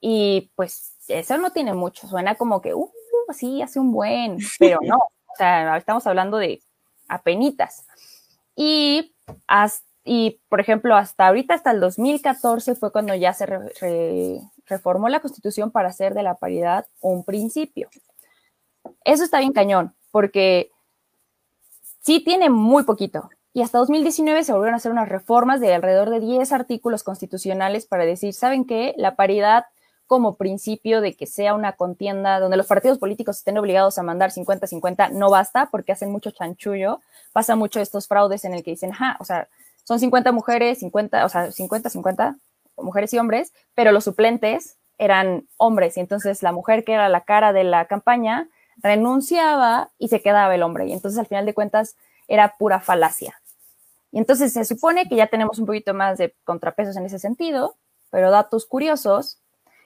Y 0.00 0.52
pues 0.54 0.96
eso 1.08 1.36
no 1.36 1.50
tiene 1.50 1.74
mucho, 1.74 2.08
suena 2.08 2.36
como 2.36 2.62
que, 2.62 2.72
uh, 2.72 2.90
sí, 3.32 3.62
hace 3.62 3.80
un 3.80 3.92
buen, 3.92 4.38
pero 4.58 4.78
no, 4.82 4.96
o 4.96 5.36
sea, 5.36 5.76
estamos 5.76 6.06
hablando 6.06 6.38
de 6.38 6.60
apenitas. 7.08 7.86
Y, 8.56 9.14
y, 10.04 10.40
por 10.48 10.60
ejemplo, 10.60 10.94
hasta 10.96 11.26
ahorita, 11.26 11.54
hasta 11.54 11.70
el 11.70 11.80
2014 11.80 12.74
fue 12.74 12.92
cuando 12.92 13.14
ya 13.14 13.32
se 13.32 13.46
reformó 14.66 15.08
la 15.08 15.20
constitución 15.20 15.70
para 15.70 15.88
hacer 15.88 16.14
de 16.14 16.22
la 16.22 16.36
paridad 16.36 16.86
un 17.00 17.24
principio. 17.24 17.88
Eso 19.04 19.24
está 19.24 19.38
bien 19.40 19.52
cañón, 19.52 19.94
porque 20.10 20.70
sí 22.00 22.22
tiene 22.22 22.50
muy 22.50 22.84
poquito. 22.84 23.30
Y 23.52 23.62
hasta 23.62 23.78
2019 23.78 24.44
se 24.44 24.52
volvieron 24.52 24.74
a 24.74 24.76
hacer 24.78 24.92
unas 24.92 25.08
reformas 25.08 25.60
de 25.60 25.74
alrededor 25.74 26.10
de 26.10 26.20
10 26.20 26.52
artículos 26.52 27.04
constitucionales 27.04 27.86
para 27.86 28.04
decir, 28.04 28.34
¿saben 28.34 28.64
qué? 28.64 28.94
La 28.96 29.14
paridad 29.14 29.66
como 30.14 30.36
principio 30.36 31.00
de 31.00 31.14
que 31.14 31.26
sea 31.26 31.54
una 31.54 31.72
contienda 31.72 32.38
donde 32.38 32.56
los 32.56 32.68
partidos 32.68 32.98
políticos 32.98 33.38
estén 33.38 33.58
obligados 33.58 33.98
a 33.98 34.04
mandar 34.04 34.30
50-50 34.30 35.10
no 35.10 35.28
basta 35.28 35.70
porque 35.72 35.90
hacen 35.90 36.12
mucho 36.12 36.30
chanchullo. 36.30 37.00
Pasa 37.32 37.56
mucho 37.56 37.80
estos 37.80 38.06
fraudes 38.06 38.44
en 38.44 38.54
el 38.54 38.62
que 38.62 38.70
dicen, 38.70 38.92
ajá, 38.92 39.16
o 39.18 39.24
sea, 39.24 39.48
son 39.82 39.98
50 39.98 40.30
mujeres, 40.30 40.78
50, 40.78 41.24
o 41.24 41.28
sea, 41.28 41.48
50-50 41.48 42.36
mujeres 42.76 43.12
y 43.12 43.18
hombres, 43.18 43.52
pero 43.74 43.90
los 43.90 44.04
suplentes 44.04 44.76
eran 44.98 45.48
hombres 45.56 45.96
y 45.96 46.00
entonces 46.00 46.44
la 46.44 46.52
mujer 46.52 46.84
que 46.84 46.92
era 46.92 47.08
la 47.08 47.22
cara 47.22 47.52
de 47.52 47.64
la 47.64 47.86
campaña 47.86 48.46
renunciaba 48.76 49.90
y 49.98 50.10
se 50.10 50.22
quedaba 50.22 50.54
el 50.54 50.62
hombre 50.62 50.86
y 50.86 50.92
entonces 50.92 51.18
al 51.18 51.26
final 51.26 51.44
de 51.44 51.54
cuentas 51.54 51.96
era 52.28 52.54
pura 52.56 52.78
falacia. 52.78 53.34
Y 54.12 54.18
entonces 54.18 54.52
se 54.52 54.64
supone 54.64 55.08
que 55.08 55.16
ya 55.16 55.26
tenemos 55.26 55.58
un 55.58 55.66
poquito 55.66 55.92
más 55.92 56.18
de 56.18 56.36
contrapesos 56.44 56.96
en 56.96 57.06
ese 57.06 57.18
sentido, 57.18 57.74
pero 58.10 58.30
datos 58.30 58.64
curiosos, 58.64 59.40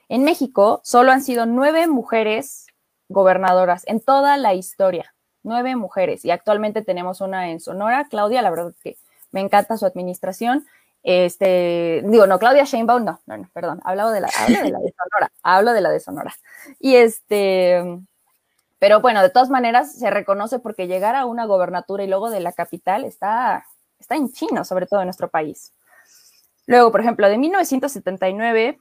en 0.09 0.23
México 0.23 0.81
solo 0.83 1.11
han 1.11 1.21
sido 1.21 1.45
nueve 1.45 1.87
mujeres 1.87 2.67
gobernadoras 3.07 3.83
en 3.87 4.01
toda 4.01 4.37
la 4.37 4.53
historia, 4.53 5.13
nueve 5.43 5.75
mujeres 5.75 6.25
y 6.25 6.31
actualmente 6.31 6.81
tenemos 6.81 7.21
una 7.21 7.49
en 7.51 7.59
Sonora, 7.59 8.07
Claudia, 8.09 8.41
la 8.41 8.49
verdad 8.49 8.73
que 8.83 8.97
me 9.31 9.39
encanta 9.39 9.77
su 9.77 9.85
administración, 9.85 10.65
este, 11.03 12.03
digo, 12.05 12.27
no, 12.27 12.39
Claudia 12.39 12.65
Sheinbaum, 12.65 13.05
no, 13.05 13.21
no, 13.25 13.37
no, 13.37 13.49
perdón, 13.53 13.79
hablo 13.85 14.09
de 14.09 14.21
la, 14.21 14.29
hablo 14.37 14.61
de 14.61 14.71
la 14.71 14.79
de 14.79 14.93
Sonora, 14.97 15.31
hablo 15.43 15.73
de 15.73 15.81
la 15.81 15.89
de 15.89 15.99
Sonora. 15.99 16.35
Y 16.79 16.95
este, 16.95 17.81
pero 18.79 19.01
bueno, 19.01 19.21
de 19.21 19.29
todas 19.29 19.49
maneras 19.49 19.93
se 19.93 20.09
reconoce 20.09 20.59
porque 20.59 20.87
llegar 20.87 21.15
a 21.15 21.25
una 21.25 21.45
gobernatura 21.45 22.03
y 22.03 22.07
luego 22.07 22.29
de 22.29 22.39
la 22.39 22.51
capital 22.51 23.05
está, 23.05 23.65
está 23.99 24.15
en 24.15 24.31
chino, 24.31 24.65
sobre 24.65 24.87
todo 24.87 25.01
en 25.01 25.07
nuestro 25.07 25.29
país. 25.29 25.73
Luego, 26.65 26.91
por 26.91 27.01
ejemplo, 27.01 27.27
de 27.27 27.37
1979, 27.37 28.79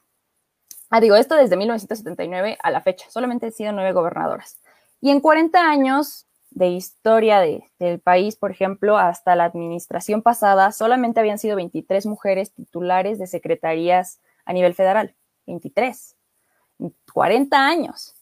ah, 0.91 1.01
digo, 1.01 1.17
esto 1.17 1.35
desde 1.37 1.57
1979 1.57 2.59
a 2.63 2.71
la 2.71 2.81
fecha, 2.81 3.11
solamente 3.11 3.47
han 3.47 3.53
sido 3.53 3.73
nueve 3.73 3.93
gobernadoras. 3.93 4.61
Y 5.01 5.11
en 5.11 5.21
40 5.21 5.61
años 5.61 6.27
de 6.51 6.69
historia 6.69 7.41
del 7.41 8.01
país, 8.01 8.37
por 8.37 8.51
ejemplo, 8.51 8.99
hasta 8.99 9.37
la 9.37 9.45
administración 9.45 10.23
pasada, 10.23 10.73
solamente 10.73 11.21
habían 11.21 11.39
sido 11.39 11.57
23 11.57 12.07
mujeres 12.07 12.53
titulares 12.53 13.19
de 13.19 13.27
secretarías 13.27 14.21
a 14.45 14.53
nivel 14.53 14.75
federal. 14.75 15.15
23. 15.47 16.17
40 17.13 17.67
años. 17.67 18.15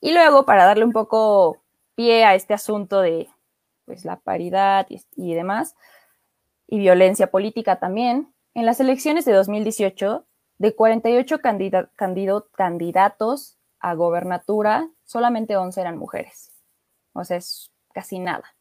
Y 0.00 0.12
luego, 0.12 0.44
para 0.44 0.64
darle 0.64 0.84
un 0.84 0.92
poco 0.92 1.62
pie 1.94 2.24
a 2.24 2.34
este 2.34 2.54
asunto 2.54 3.00
de 3.00 3.28
pues, 3.86 4.04
la 4.04 4.16
paridad 4.16 4.86
y, 4.88 5.34
demás, 5.34 5.74
y 6.66 6.78
violencia 6.78 7.30
política 7.30 7.78
también, 7.78 8.32
en 8.54 8.66
las 8.66 8.80
elecciones 8.80 9.24
de 9.24 9.32
2018, 9.32 10.24
de 10.64 10.74
48 10.74 11.40
candidatos 12.56 13.58
a 13.80 13.92
gobernatura, 13.92 14.88
solamente 15.04 15.58
11 15.58 15.78
eran 15.78 15.98
mujeres. 15.98 16.52
O 17.12 17.22
sea, 17.22 17.36
es 17.36 17.70
casi 17.92 18.18
nada. 18.18 18.56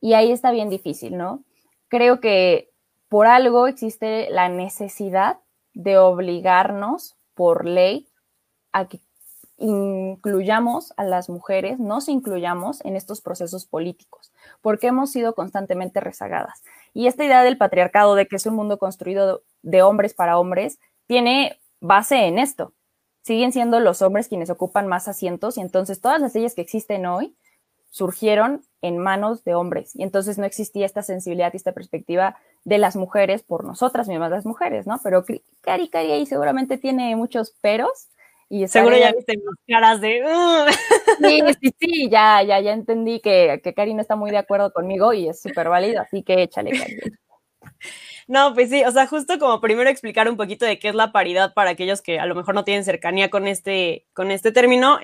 Y 0.00 0.14
ahí 0.14 0.32
está 0.32 0.50
bien 0.50 0.70
difícil, 0.70 1.16
¿no? 1.16 1.44
Creo 1.86 2.18
que 2.18 2.72
por 3.08 3.28
algo 3.28 3.68
existe 3.68 4.28
la 4.30 4.48
necesidad 4.48 5.38
de 5.72 5.98
obligarnos 5.98 7.16
por 7.34 7.64
ley 7.64 8.08
a 8.72 8.88
que 8.88 8.98
incluyamos 9.58 10.94
a 10.96 11.04
las 11.04 11.28
mujeres, 11.28 11.78
nos 11.78 12.08
incluyamos 12.08 12.84
en 12.84 12.96
estos 12.96 13.20
procesos 13.20 13.66
políticos, 13.66 14.32
porque 14.62 14.86
hemos 14.86 15.10
sido 15.10 15.34
constantemente 15.34 16.00
rezagadas. 16.00 16.62
Y 16.94 17.08
esta 17.08 17.24
idea 17.24 17.42
del 17.42 17.58
patriarcado, 17.58 18.14
de 18.14 18.26
que 18.26 18.36
es 18.36 18.46
un 18.46 18.54
mundo 18.54 18.78
construido 18.78 19.42
de 19.62 19.82
hombres 19.82 20.14
para 20.14 20.38
hombres, 20.38 20.78
tiene 21.06 21.58
base 21.80 22.26
en 22.26 22.38
esto, 22.38 22.72
siguen 23.22 23.52
siendo 23.52 23.80
los 23.80 24.00
hombres 24.00 24.28
quienes 24.28 24.48
ocupan 24.48 24.86
más 24.86 25.08
asientos 25.08 25.58
y 25.58 25.60
entonces 25.60 26.00
todas 26.00 26.20
las 26.20 26.34
leyes 26.34 26.54
que 26.54 26.62
existen 26.62 27.06
hoy 27.06 27.36
surgieron 27.90 28.62
en 28.80 28.98
manos 28.98 29.44
de 29.44 29.54
hombres 29.54 29.94
y 29.96 30.02
entonces 30.02 30.38
no 30.38 30.44
existía 30.44 30.86
esta 30.86 31.02
sensibilidad 31.02 31.52
y 31.52 31.56
esta 31.56 31.72
perspectiva 31.72 32.36
de 32.64 32.78
las 32.78 32.96
mujeres 32.96 33.42
por 33.42 33.64
nosotras 33.64 34.08
mismas 34.08 34.30
las 34.30 34.46
mujeres, 34.46 34.86
¿no? 34.86 35.00
Pero 35.02 35.24
Cari 35.62 35.88
Cari 35.88 36.12
ahí 36.12 36.26
seguramente 36.26 36.78
tiene 36.78 37.16
muchos 37.16 37.50
peros 37.60 38.08
y 38.48 38.66
seguro 38.68 38.96
ya 38.96 39.12
viste 39.12 39.38
caras 39.66 40.00
de 40.00 40.22
sí, 41.20 41.42
sí, 41.60 41.74
sí, 41.78 42.08
ya, 42.10 42.42
ya, 42.42 42.60
ya 42.60 42.72
entendí 42.72 43.20
que, 43.20 43.60
que 43.62 43.74
Cari 43.74 43.94
no 43.94 44.00
está 44.00 44.16
muy 44.16 44.30
de 44.30 44.38
acuerdo 44.38 44.72
conmigo 44.72 45.12
y 45.12 45.28
es 45.28 45.40
súper 45.40 45.68
válido, 45.68 46.00
así 46.00 46.22
que 46.22 46.42
échale 46.42 46.70
Cari. 46.70 46.96
No, 48.28 48.52
pues 48.52 48.68
sí, 48.68 48.84
o 48.84 48.90
sea, 48.92 49.06
justo 49.06 49.38
como 49.38 49.58
primero 49.60 49.88
explicar 49.88 50.28
un 50.28 50.36
poquito 50.36 50.66
de 50.66 50.78
qué 50.78 50.88
es 50.88 50.94
la 50.94 51.12
paridad 51.12 51.54
para 51.54 51.70
aquellos 51.70 52.02
que 52.02 52.20
a 52.20 52.26
lo 52.26 52.34
mejor 52.34 52.54
no 52.54 52.62
tienen 52.62 52.84
cercanía 52.84 53.30
con 53.30 53.46
este, 53.48 54.06
con 54.12 54.30
este 54.30 54.52
término. 54.52 54.98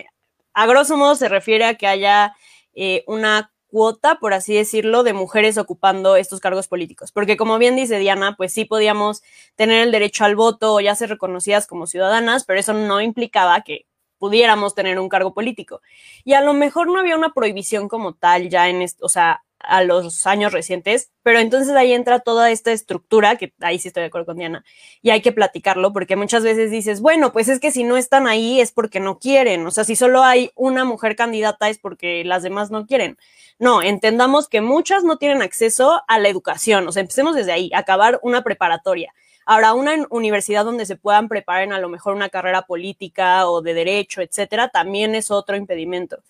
A 0.52 0.66
grosso 0.66 0.98
modo 0.98 1.14
se 1.14 1.30
refiere 1.30 1.64
a 1.64 1.74
que 1.74 1.86
haya 1.86 2.34
eh, 2.74 3.02
una 3.06 3.53
cuota, 3.74 4.20
por 4.20 4.34
así 4.34 4.54
decirlo, 4.54 5.02
de 5.02 5.14
mujeres 5.14 5.58
ocupando 5.58 6.14
estos 6.14 6.38
cargos 6.38 6.68
políticos. 6.68 7.10
Porque 7.10 7.36
como 7.36 7.58
bien 7.58 7.74
dice 7.74 7.98
Diana, 7.98 8.36
pues 8.36 8.52
sí 8.52 8.64
podíamos 8.64 9.24
tener 9.56 9.82
el 9.82 9.90
derecho 9.90 10.24
al 10.24 10.36
voto 10.36 10.74
o 10.74 10.80
ya 10.80 10.94
ser 10.94 11.08
reconocidas 11.08 11.66
como 11.66 11.88
ciudadanas, 11.88 12.44
pero 12.44 12.60
eso 12.60 12.72
no 12.72 13.00
implicaba 13.00 13.62
que 13.62 13.86
pudiéramos 14.18 14.76
tener 14.76 15.00
un 15.00 15.08
cargo 15.08 15.34
político. 15.34 15.80
Y 16.22 16.34
a 16.34 16.40
lo 16.40 16.52
mejor 16.52 16.86
no 16.86 17.00
había 17.00 17.16
una 17.16 17.34
prohibición 17.34 17.88
como 17.88 18.14
tal 18.14 18.48
ya 18.48 18.68
en 18.68 18.80
esto, 18.80 19.04
o 19.06 19.08
sea, 19.08 19.42
a 19.66 19.82
los 19.84 20.26
años 20.26 20.52
recientes, 20.52 21.10
pero 21.22 21.38
entonces 21.38 21.74
ahí 21.74 21.92
entra 21.92 22.20
toda 22.20 22.50
esta 22.50 22.72
estructura, 22.72 23.36
que 23.36 23.54
ahí 23.60 23.78
sí 23.78 23.88
estoy 23.88 24.02
de 24.02 24.06
acuerdo 24.08 24.26
con 24.26 24.36
Diana, 24.36 24.64
y 25.02 25.10
hay 25.10 25.22
que 25.22 25.32
platicarlo, 25.32 25.92
porque 25.92 26.16
muchas 26.16 26.42
veces 26.42 26.70
dices, 26.70 27.00
bueno, 27.00 27.32
pues 27.32 27.48
es 27.48 27.60
que 27.60 27.70
si 27.70 27.84
no 27.84 27.96
están 27.96 28.26
ahí 28.26 28.60
es 28.60 28.72
porque 28.72 29.00
no 29.00 29.18
quieren, 29.18 29.66
o 29.66 29.70
sea, 29.70 29.84
si 29.84 29.96
solo 29.96 30.22
hay 30.22 30.50
una 30.54 30.84
mujer 30.84 31.16
candidata 31.16 31.68
es 31.68 31.78
porque 31.78 32.24
las 32.24 32.42
demás 32.42 32.70
no 32.70 32.86
quieren. 32.86 33.18
No, 33.58 33.82
entendamos 33.82 34.48
que 34.48 34.60
muchas 34.60 35.04
no 35.04 35.18
tienen 35.18 35.42
acceso 35.42 36.02
a 36.08 36.18
la 36.18 36.28
educación, 36.28 36.86
o 36.88 36.92
sea, 36.92 37.00
empecemos 37.00 37.34
desde 37.34 37.52
ahí, 37.52 37.70
acabar 37.74 38.18
una 38.22 38.42
preparatoria. 38.42 39.14
Ahora, 39.46 39.74
una 39.74 39.94
universidad 40.08 40.64
donde 40.64 40.86
se 40.86 40.96
puedan 40.96 41.28
preparar 41.28 41.64
en 41.64 41.72
a 41.74 41.78
lo 41.78 41.90
mejor 41.90 42.14
una 42.14 42.30
carrera 42.30 42.62
política 42.62 43.46
o 43.48 43.60
de 43.60 43.74
derecho, 43.74 44.22
etcétera, 44.22 44.68
también 44.68 45.14
es 45.14 45.30
otro 45.30 45.56
impedimento. 45.56 46.22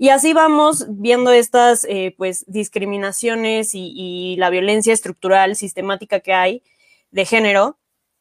Y 0.00 0.10
así 0.10 0.32
vamos 0.32 0.86
viendo 0.88 1.32
estas 1.32 1.84
eh, 1.84 2.14
pues 2.16 2.44
discriminaciones 2.46 3.72
y, 3.74 4.36
la 4.38 4.48
violencia 4.48 4.92
estructural 4.92 5.56
sistemática 5.56 6.20
que 6.20 6.32
hay 6.32 6.62
de 7.10 7.24
género 7.24 7.80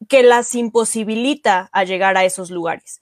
que 0.09 0.23
las 0.23 0.55
imposibilita 0.55 1.69
a 1.71 1.83
llegar 1.83 2.17
a 2.17 2.25
esos 2.25 2.49
lugares. 2.49 2.99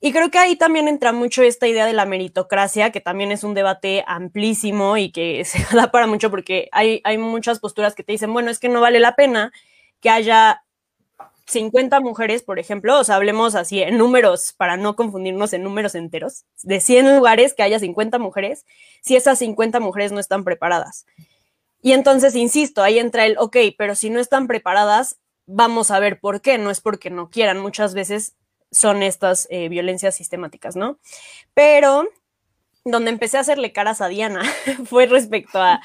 Y 0.00 0.12
creo 0.12 0.32
que 0.32 0.38
ahí 0.38 0.56
también 0.56 0.88
entra 0.88 1.12
mucho 1.12 1.44
esta 1.44 1.68
idea 1.68 1.86
de 1.86 1.92
la 1.92 2.06
meritocracia, 2.06 2.90
que 2.90 3.00
también 3.00 3.30
es 3.30 3.44
un 3.44 3.54
debate 3.54 4.02
amplísimo 4.08 4.96
y 4.96 5.12
que 5.12 5.44
se 5.46 5.64
da 5.76 5.92
para 5.92 6.08
mucho 6.08 6.28
porque 6.28 6.68
hay, 6.72 7.00
hay 7.04 7.18
muchas 7.18 7.60
posturas 7.60 7.94
que 7.94 8.02
te 8.02 8.12
dicen, 8.12 8.32
bueno, 8.32 8.50
es 8.50 8.58
que 8.58 8.68
no 8.68 8.80
vale 8.80 8.98
la 8.98 9.14
pena 9.14 9.52
que 10.00 10.10
haya 10.10 10.64
50 11.48 12.00
mujeres, 12.00 12.42
por 12.42 12.58
ejemplo, 12.58 12.98
o 12.98 13.04
sea, 13.04 13.16
hablemos 13.16 13.54
así 13.54 13.82
en 13.82 13.96
números, 13.96 14.52
para 14.56 14.76
no 14.76 14.96
confundirnos 14.96 15.52
en 15.54 15.62
números 15.62 15.94
enteros, 15.94 16.44
de 16.62 16.80
100 16.80 17.16
lugares 17.16 17.54
que 17.54 17.62
haya 17.62 17.78
50 17.78 18.18
mujeres, 18.18 18.66
si 19.00 19.16
esas 19.16 19.38
50 19.38 19.80
mujeres 19.80 20.12
no 20.12 20.20
están 20.20 20.44
preparadas. 20.44 21.06
Y 21.80 21.92
entonces, 21.92 22.34
insisto, 22.34 22.82
ahí 22.82 22.98
entra 22.98 23.24
el, 23.24 23.38
ok, 23.38 23.56
pero 23.78 23.94
si 23.94 24.10
no 24.10 24.20
están 24.20 24.46
preparadas, 24.46 25.18
vamos 25.46 25.90
a 25.90 25.98
ver 26.00 26.20
por 26.20 26.42
qué, 26.42 26.58
no 26.58 26.70
es 26.70 26.80
porque 26.82 27.08
no 27.08 27.30
quieran, 27.30 27.58
muchas 27.60 27.94
veces 27.94 28.34
son 28.70 29.02
estas 29.02 29.46
eh, 29.50 29.70
violencias 29.70 30.14
sistemáticas, 30.14 30.76
¿no? 30.76 30.98
Pero 31.54 32.08
donde 32.90 33.10
empecé 33.10 33.36
a 33.36 33.40
hacerle 33.40 33.72
caras 33.72 34.00
a 34.00 34.08
Diana 34.08 34.42
fue 34.86 35.06
respecto 35.06 35.60
a, 35.60 35.80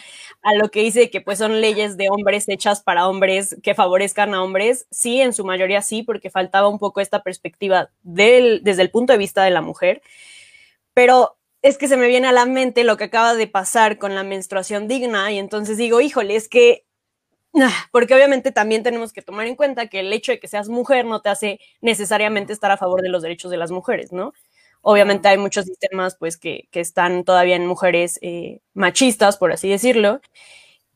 lo 0.60 0.70
que 0.70 0.82
dice 0.82 1.10
que 1.10 1.22
pues 1.22 1.40
son 1.40 1.62
leyes 1.62 1.96
de 1.98 2.10
hombres 2.10 2.50
hechas 2.50 2.82
para 2.82 3.08
hombres 3.08 3.56
que 3.64 3.76
favorezcan 3.76 4.34
a 4.34 4.44
hombres. 4.44 4.88
Sí, 4.92 5.22
en 5.22 5.34
su 5.34 5.46
mayoría 5.46 5.82
sí, 5.82 6.04
porque 6.04 6.30
faltaba 6.30 6.68
un 6.68 6.80
poco 6.80 7.02
esta 7.02 7.24
perspectiva 7.24 7.90
desde 8.02 8.82
el 8.82 8.92
punto 8.92 9.14
de 9.14 9.20
vista 9.20 9.44
de 9.44 9.52
la 9.52 9.62
mujer. 9.62 10.02
Pero 10.94 11.38
es 11.64 11.78
que 11.78 11.88
se 11.88 11.98
me 11.98 12.08
viene 12.08 12.28
a 12.28 12.34
la 12.34 12.46
mente 12.46 12.84
lo 12.84 12.98
que 12.98 13.06
acaba 13.06 13.36
de 13.36 13.48
pasar 13.48 13.98
con 13.98 14.16
la 14.16 14.24
menstruación 14.24 14.88
digna 14.88 15.32
y 15.32 15.40
entonces 15.40 15.78
digo, 15.78 16.02
híjole, 16.02 16.36
es 16.36 16.50
que, 16.50 16.86
ah, 17.56 17.88
porque 17.92 18.14
obviamente 18.14 18.52
también 18.52 18.84
tenemos 18.84 19.14
que 19.14 19.22
tomar 19.22 19.48
en 19.48 19.56
cuenta 19.56 19.88
que 19.88 20.02
el 20.02 20.12
hecho 20.14 20.34
de 20.34 20.40
que 20.40 20.50
seas 20.50 20.70
mujer 20.70 21.06
no 21.06 21.22
te 21.22 21.30
hace 21.30 21.60
necesariamente 21.82 22.54
estar 22.54 22.72
a 22.72 22.78
favor 22.78 23.02
de 23.02 23.10
los 23.10 23.22
derechos 23.24 23.50
de 23.50 23.58
las 23.58 23.72
mujeres, 23.72 24.12
¿no? 24.12 24.34
Obviamente 24.86 25.30
hay 25.30 25.38
muchos 25.38 25.66
sistemas 25.66 26.16
pues 26.18 26.38
que, 26.38 26.68
están 26.74 27.24
todavía 27.24 27.56
en 27.56 27.66
mujeres 27.66 28.20
eh, 28.22 28.60
machistas, 28.74 29.38
por 29.38 29.54
así 29.54 29.70
decirlo. 29.70 30.22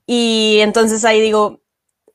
Y 0.05 0.59
entonces 0.61 1.05
ahí 1.05 1.21
digo, 1.21 1.61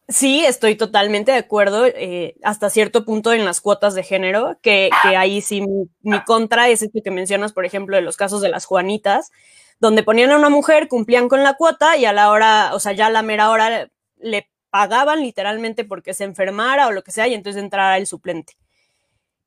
sí, 0.09 0.45
estoy 0.45 0.77
totalmente 0.77 1.33
de 1.33 1.39
acuerdo 1.39 1.87
eh, 1.87 2.37
hasta 2.43 2.71
cierto 2.71 3.05
punto 3.07 3.33
en 3.33 3.45
las 3.45 3.61
cuotas 3.63 3.95
de 3.95 4.03
género, 4.03 4.59
que, 4.63 4.91
ahí 5.17 5.41
sí 5.41 5.63
mi, 6.03 6.21
contra 6.25 6.69
es 6.69 6.83
esto 6.83 7.01
que 7.03 7.11
mencionas, 7.11 7.53
por 7.53 7.65
ejemplo, 7.65 7.97
de 7.97 8.03
los 8.03 8.17
casos 8.17 8.43
de 8.43 8.51
las 8.51 8.67
Juanitas, 8.67 9.31
donde 9.81 10.03
ponían 10.03 10.31
a 10.31 10.37
una 10.37 10.51
mujer, 10.51 10.89
cumplían 10.89 11.29
con 11.29 11.43
la 11.43 11.55
cuota 11.55 11.97
y 11.97 12.05
a 12.05 12.13
la 12.13 12.31
hora, 12.31 12.71
o 12.75 12.81
sea, 12.81 12.93
ya 12.93 13.07
a 13.07 13.11
la 13.11 13.23
mera 13.23 13.51
hora 13.51 13.91
le 14.19 14.51
pagaban 14.71 15.23
literalmente 15.23 15.85
porque 15.85 16.15
se 16.15 16.25
enfermara 16.25 16.87
o 16.87 16.93
lo 16.93 17.03
que 17.03 17.13
sea 17.13 17.29
y 17.29 17.35
entonces 17.35 17.63
entrara 17.63 17.97
el 17.97 18.07
suplente. 18.07 18.57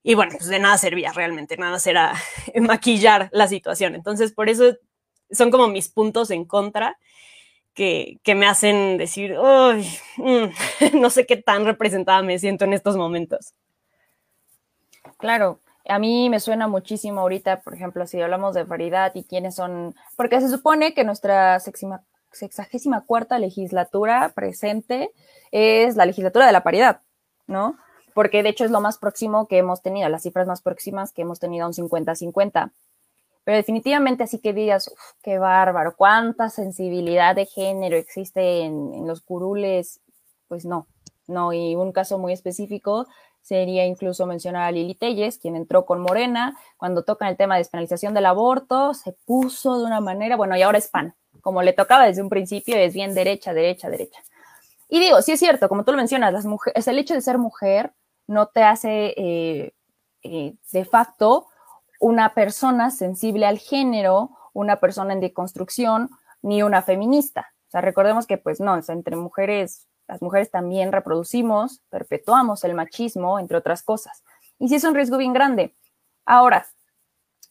Y 0.08 0.14
bueno, 0.14 0.34
pues 0.34 0.46
de 0.46 0.60
nada 0.60 0.78
servía 0.78 1.12
realmente, 1.14 1.58
nada 1.58 1.80
será 1.80 2.14
maquillar 2.62 3.28
la 3.32 3.48
situación. 3.48 3.96
Entonces, 3.96 4.34
por 4.34 4.50
eso 4.50 4.78
son 5.32 5.50
como 5.50 5.68
mis 5.68 5.90
puntos 5.90 6.30
en 6.30 6.46
contra 6.46 7.00
que, 7.74 8.20
que 8.22 8.36
me 8.36 8.46
hacen 8.46 9.00
decir, 9.00 9.36
uy, 9.36 9.84
mm, 10.18 10.94
no 11.02 11.10
sé 11.10 11.26
qué 11.26 11.38
tan 11.38 11.66
representada 11.66 12.22
me 12.22 12.38
siento 12.38 12.66
en 12.66 12.74
estos 12.74 12.96
momentos. 12.96 13.56
Claro, 15.18 15.60
a 15.88 15.98
mí 15.98 16.30
me 16.30 16.40
suena 16.40 16.68
muchísimo 16.68 17.22
ahorita, 17.22 17.62
por 17.62 17.74
ejemplo, 17.74 18.06
si 18.06 18.22
hablamos 18.22 18.54
de 18.54 18.64
paridad 18.64 19.12
y 19.16 19.24
quiénes 19.24 19.56
son, 19.56 19.96
porque 20.16 20.40
se 20.40 20.50
supone 20.50 20.94
que 20.94 21.04
nuestra 21.04 21.60
sexagésima 21.60 23.06
cuarta 23.08 23.40
legislatura 23.40 24.34
presente 24.36 25.10
es 25.50 25.96
la 25.96 26.06
legislatura 26.06 26.46
de 26.46 26.52
la 26.52 26.62
paridad, 26.62 27.02
¿no? 27.48 27.80
Porque 28.16 28.42
de 28.42 28.50
hecho 28.50 28.66
es 28.66 28.72
lo 28.72 28.82
más 28.82 28.98
próximo 28.98 29.46
que 29.48 29.60
hemos 29.60 29.84
tenido, 29.84 30.10
las 30.10 30.24
cifras 30.24 30.48
más 30.48 30.64
próximas 30.64 31.12
que 31.12 31.22
hemos 31.22 31.40
tenido 31.40 31.66
a 31.66 31.68
un 31.68 31.74
50-50. 31.74 32.72
Pero 33.44 33.58
definitivamente 33.58 34.24
así 34.24 34.40
que 34.40 34.54
digas, 34.54 34.90
qué 35.22 35.38
bárbaro, 35.38 35.96
cuánta 35.96 36.50
sensibilidad 36.50 37.36
de 37.36 37.46
género 37.46 37.98
existe 37.98 38.62
en, 38.62 38.94
en 38.96 39.06
los 39.06 39.22
curules, 39.22 40.00
pues 40.48 40.66
no, 40.66 40.88
no, 41.28 41.54
y 41.54 41.76
un 41.76 41.92
caso 41.92 42.18
muy 42.18 42.34
específico 42.34 43.06
sería 43.42 43.86
incluso 43.86 44.26
mencionar 44.26 44.64
a 44.64 44.72
Lili 44.72 44.96
Telles, 44.96 45.38
quien 45.38 45.56
entró 45.56 45.86
con 45.86 46.00
Morena, 46.00 46.58
cuando 46.78 47.04
tocan 47.04 47.28
el 47.28 47.38
tema 47.38 47.56
de 47.56 47.60
despenalización 47.60 48.16
del 48.16 48.26
aborto, 48.26 48.96
se 48.96 49.12
puso 49.12 49.78
de 49.78 49.86
una 49.86 50.02
manera, 50.02 50.36
bueno, 50.36 50.58
y 50.58 50.64
ahora 50.64 50.80
es 50.80 50.88
pan, 50.88 51.14
como 51.42 51.62
le 51.62 51.74
tocaba 51.74 52.08
desde 52.08 52.24
un 52.24 52.30
principio, 52.30 52.76
es 52.76 52.96
bien 52.96 53.14
derecha, 53.14 53.54
derecha, 53.54 53.90
derecha. 53.90 54.20
Y 54.90 55.00
digo, 55.00 55.22
sí 55.22 55.34
es 55.34 55.40
cierto, 55.40 55.70
como 55.70 55.84
tú 55.84 55.92
lo 55.92 55.98
mencionas, 55.98 56.34
las 56.34 56.46
mujeres, 56.46 56.88
el 56.88 56.98
hecho 56.98 57.14
de 57.14 57.22
ser 57.22 57.38
mujer 57.38 57.92
no 58.28 58.48
te 58.48 58.64
hace 58.64 59.14
eh, 59.18 59.74
eh, 60.24 60.56
de 60.72 60.86
facto 60.86 61.48
una 62.00 62.34
persona 62.34 62.92
sensible 62.92 63.46
al 63.46 63.60
género, 63.60 64.32
una 64.54 64.78
persona 64.78 65.14
en 65.14 65.20
deconstrucción, 65.20 66.10
ni 66.42 66.64
una 66.64 66.82
feminista. 66.82 67.54
O 67.68 67.72
sea, 67.72 67.82
recordemos 67.82 68.28
que 68.28 68.38
pues 68.38 68.60
no, 68.60 68.80
entre 68.88 69.16
mujeres 69.16 69.88
las 70.08 70.22
mujeres 70.22 70.52
también 70.52 70.92
reproducimos, 70.92 71.82
perpetuamos 71.90 72.64
el 72.64 72.76
machismo, 72.76 73.40
entre 73.40 73.58
otras 73.58 73.84
cosas. 73.84 74.24
Y 74.60 74.70
sí 74.70 74.76
es 74.76 74.84
un 74.84 74.96
riesgo 74.96 75.18
bien 75.18 75.34
grande. 75.34 75.76
Ahora, 76.26 76.68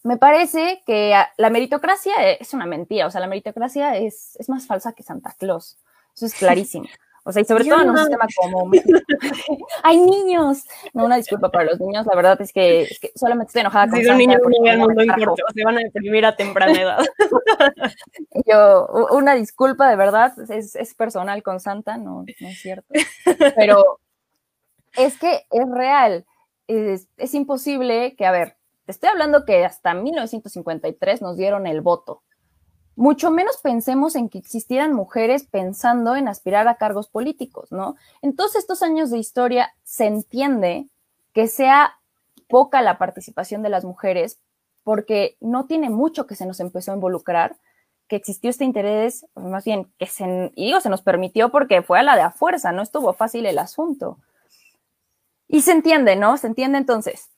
me 0.03 0.17
parece 0.17 0.83
que 0.87 1.15
la 1.37 1.51
meritocracia 1.51 2.13
es 2.31 2.55
una 2.55 2.67
mentira, 2.67 3.07
o 3.07 3.11
sea, 3.11 3.21
la 3.21 3.27
meritocracia 3.27 3.97
es, 3.97 4.37
es 4.37 4.49
más 4.49 4.67
falsa 4.67 4.93
que 4.93 5.03
Santa 5.03 5.35
Claus. 5.39 5.79
Eso 6.15 6.27
es 6.27 6.35
clarísimo. 6.39 6.87
O 7.27 7.33
sea, 7.33 7.41
y 7.41 7.47
sobre 7.47 7.65
todo 7.65 7.81
en 7.81 7.91
un 7.91 7.97
sistema 7.97 8.27
como 8.37 8.71
¡Hay 9.83 9.97
niños! 9.97 10.65
No, 10.93 11.07
una 11.07 11.17
disculpa 11.17 11.51
para 11.51 11.65
los 11.65 11.81
niños, 11.81 12.05
la 12.05 12.15
verdad 12.15 12.39
es 12.43 12.53
que, 12.53 12.87
solamente 13.15 13.49
estoy 13.49 13.61
enojada 13.61 13.89
con 13.89 13.99
un 13.99 14.19
niño 14.19 14.39
mundo 14.79 15.35
se 15.55 15.65
van 15.65 15.79
a 15.79 15.81
deprimir 15.81 16.27
a 16.27 16.37
temprana 16.37 16.79
edad. 16.79 17.05
Yo, 18.47 18.87
una 19.13 19.35
disculpa, 19.35 19.89
de 19.89 19.97
verdad, 19.97 20.35
es, 20.51 20.77
es 20.77 20.95
personal 20.95 21.43
con 21.43 21.61
Santa, 21.61 21.97
no, 21.97 22.25
no 22.41 22.49
es 22.49 22.61
cierto. 22.61 22.93
Pero 23.57 24.01
es 24.97 25.19
que 25.19 25.47
es 25.51 25.71
real. 25.71 26.27
Es, 26.67 27.09
es 27.17 27.35
imposible 27.35 28.17
que, 28.17 28.27
a 28.27 28.33
ver, 28.33 28.57
te 28.85 28.93
estoy 28.93 29.09
hablando 29.09 29.47
que 29.47 29.65
hasta 29.65 29.95
1953 29.95 31.23
nos 31.23 31.39
dieron 31.39 31.67
el 31.67 31.81
voto 31.81 32.23
mucho 32.97 33.31
menos 33.31 33.59
pensemos 33.59 34.15
en 34.15 34.29
que 34.29 34.39
existieran 34.39 34.93
mujeres 34.93 35.45
pensando 35.45 36.15
en 36.17 36.29
aspirar 36.29 36.69
a 36.69 36.77
cargos 36.77 37.09
políticos, 37.09 37.73
¿no? 37.73 37.97
En 38.23 38.37
todos 38.37 38.55
estos 38.57 38.83
años 38.83 39.11
de 39.11 39.19
historia 39.19 39.75
se 39.83 40.07
entiende 40.07 40.89
que 41.33 41.49
sea 41.49 41.99
poca 42.49 42.83
la 42.83 42.99
participación 42.99 43.63
de 43.63 43.71
las 43.71 43.85
mujeres 43.85 44.39
porque 44.85 45.37
no 45.41 45.67
tiene 45.67 45.91
mucho 45.91 46.27
que 46.27 46.37
se 46.37 46.47
nos 46.47 46.61
empezó 46.61 46.93
a 46.93 46.95
involucrar, 46.95 47.57
que 48.07 48.17
existió 48.17 48.51
este 48.51 48.65
interés, 48.65 49.27
pues, 49.33 49.47
más 49.47 49.65
bien 49.65 49.93
que 49.99 50.07
se, 50.07 50.53
y 50.55 50.67
digo, 50.67 50.81
se 50.81 50.91
nos 50.91 51.03
permitió 51.03 51.51
porque 51.51 51.83
fue 51.83 51.99
a 51.99 52.03
la 52.03 52.17
de 52.17 52.23
a 52.23 52.31
fuerza, 52.31 52.71
no 52.71 52.83
estuvo 52.83 53.13
fácil 53.15 53.47
el 53.47 53.59
asunto. 53.59 54.19
Y 55.49 55.63
se 55.63 55.73
entiende, 55.73 56.17
¿no? 56.17 56.37
Se 56.37 56.47
entiende 56.47 56.79
entonces. 56.79 57.31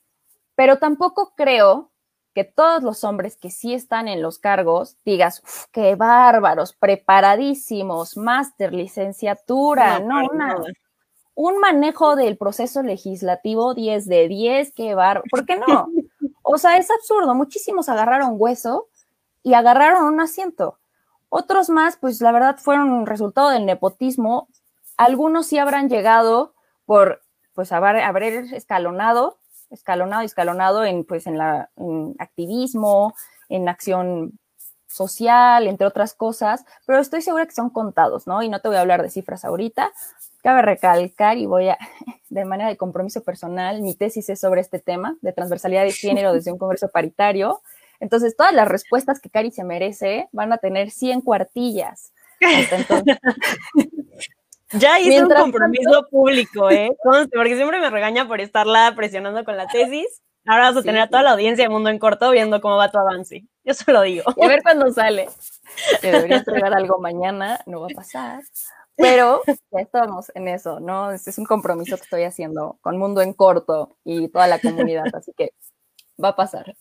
Pero 0.55 0.79
tampoco 0.79 1.35
creo 1.37 1.93
que 2.37 2.45
todos 2.45 2.83
los 2.83 3.03
hombres 3.03 3.39
que 3.39 3.51
sí 3.51 3.73
están 3.73 4.09
en 4.09 4.21
los 4.21 4.39
cargos 4.39 4.99
digas, 5.07 5.43
qué 5.73 5.95
bárbaros, 5.95 6.75
preparadísimos, 6.75 8.19
máster, 8.19 8.75
licenciatura, 8.75 10.01
no, 10.01 10.21
un 11.35 11.59
manejo 11.59 12.15
del 12.15 12.37
proceso 12.37 12.83
legislativo 12.83 13.73
10 13.73 14.07
de 14.07 14.29
10, 14.29 14.73
qué 14.73 14.95
bárbaro, 14.95 15.23
¿por 15.31 15.47
qué 15.47 15.57
no? 15.57 15.89
O 16.43 16.59
sea, 16.59 16.77
es 16.77 16.91
absurdo, 16.91 17.35
muchísimos 17.35 17.89
agarraron 17.89 18.35
hueso 18.35 18.89
y 19.43 19.55
agarraron 19.55 20.05
un 20.05 20.21
asiento. 20.21 20.79
Otros 21.31 21.71
más, 21.71 21.97
pues 21.97 22.21
la 22.21 22.33
verdad 22.33 22.59
fueron 22.59 22.91
un 22.91 23.07
resultado 23.07 23.49
del 23.49 23.65
nepotismo. 23.65 24.47
Algunos 24.99 25.47
sí 25.47 25.57
habrán 25.57 25.89
llegado 25.89 26.53
por, 26.85 27.23
pues, 27.55 27.73
haber, 27.73 28.03
haber 28.03 28.53
escalonado 28.53 29.39
escalonado 29.71 30.23
y 30.23 30.27
escalonado 30.27 30.85
en, 30.85 31.05
pues, 31.05 31.27
en, 31.27 31.39
la, 31.39 31.71
activismo, 32.19 33.15
en 33.49 33.69
acción 33.69 34.39
social, 34.87 35.67
entre 35.67 35.87
otras 35.87 36.15
cosas, 36.15 36.65
pero 36.87 37.01
estoy 37.01 37.21
segura 37.21 37.47
que 37.47 37.55
son 37.55 37.71
contados, 37.71 38.27
¿no? 38.27 38.43
Y 38.43 38.49
no 38.49 38.61
te 38.61 38.69
voy 38.69 38.77
a 38.77 38.81
hablar 38.81 39.03
de 39.03 39.11
cifras 39.11 39.45
ahorita. 39.45 39.93
Cabe 40.43 40.63
recalcar 40.63 41.37
y 41.39 41.47
voy 41.47 41.69
a, 41.69 41.79
de 42.31 42.45
manera 42.45 42.69
de 42.69 42.77
compromiso 42.77 43.23
personal, 43.23 43.83
mi 43.83 43.95
tesis 43.95 44.29
es 44.29 44.41
sobre 44.41 44.61
este 44.61 44.79
tema 44.79 45.17
de 45.21 45.33
transversalidad 45.33 45.85
de 45.85 45.93
género 45.93 46.33
desde 46.33 46.53
un 46.53 46.59
congreso 46.59 46.89
paritario. 46.89 47.61
Entonces, 48.01 48.37
todas 48.37 48.53
las 48.53 48.69
respuestas 48.69 49.21
que 49.21 49.31
Cari 49.31 49.51
se 49.51 49.65
merece 49.65 50.29
van 50.33 50.53
a 50.53 50.59
tener 50.59 50.91
100 50.91 51.23
cuartillas. 51.23 52.13
entonces, 52.41 53.17
Ya 54.73 54.99
hice 54.99 55.23
un 55.23 55.31
compromiso 55.31 56.07
público, 56.11 56.71
¿eh? 56.71 56.91
porque 57.33 57.57
siempre 57.57 57.81
me 57.81 57.91
regaña 57.91 58.27
por 58.27 58.41
estarla 58.41 58.93
presionando 58.97 59.45
con 59.45 59.57
la 59.57 59.67
tesis. 59.69 60.23
Ahora 60.45 60.71
vas 60.71 60.77
a 60.77 60.83
tener 60.83 61.01
a 61.03 61.09
toda 61.09 61.23
la 61.25 61.33
audiencia 61.33 61.65
de 61.65 61.69
Mundo 61.69 61.91
en 61.91 61.99
Corto 61.99 62.31
viendo 62.31 62.61
cómo 62.61 62.77
va 62.77 62.91
tu 62.91 62.99
avance. 62.99 63.45
Yo 63.65 63.75
se 63.75 63.91
lo 63.93 64.03
digo. 64.03 64.25
Y 64.37 64.45
a 64.45 64.49
ver 64.49 64.63
cuándo 64.63 64.93
sale. 64.93 65.29
Que 66.01 66.11
debería 66.13 66.39
entregar 66.39 66.73
algo 66.73 66.99
mañana, 66.99 67.61
no 67.67 67.81
va 67.81 67.89
a 67.91 67.95
pasar. 67.95 68.43
Pero 68.97 69.43
ya 69.47 69.81
estamos 69.81 70.31
en 70.35 70.49
eso, 70.49 70.81
¿no? 70.81 71.11
Este 71.11 71.31
es 71.31 71.39
un 71.39 71.47
compromiso 71.47 71.97
que 71.97 72.05
estoy 72.05 72.23
haciendo 72.23 72.79
con 72.81 72.97
Mundo 72.97 73.21
en 73.21 73.35
Corto 73.35 73.97
y 74.05 74.29
toda 74.29 74.47
la 74.47 74.59
comunidad, 74.59 75.05
así 75.15 75.33
que 75.37 75.51
va 76.23 76.29
a 76.29 76.37
pasar. 76.37 76.77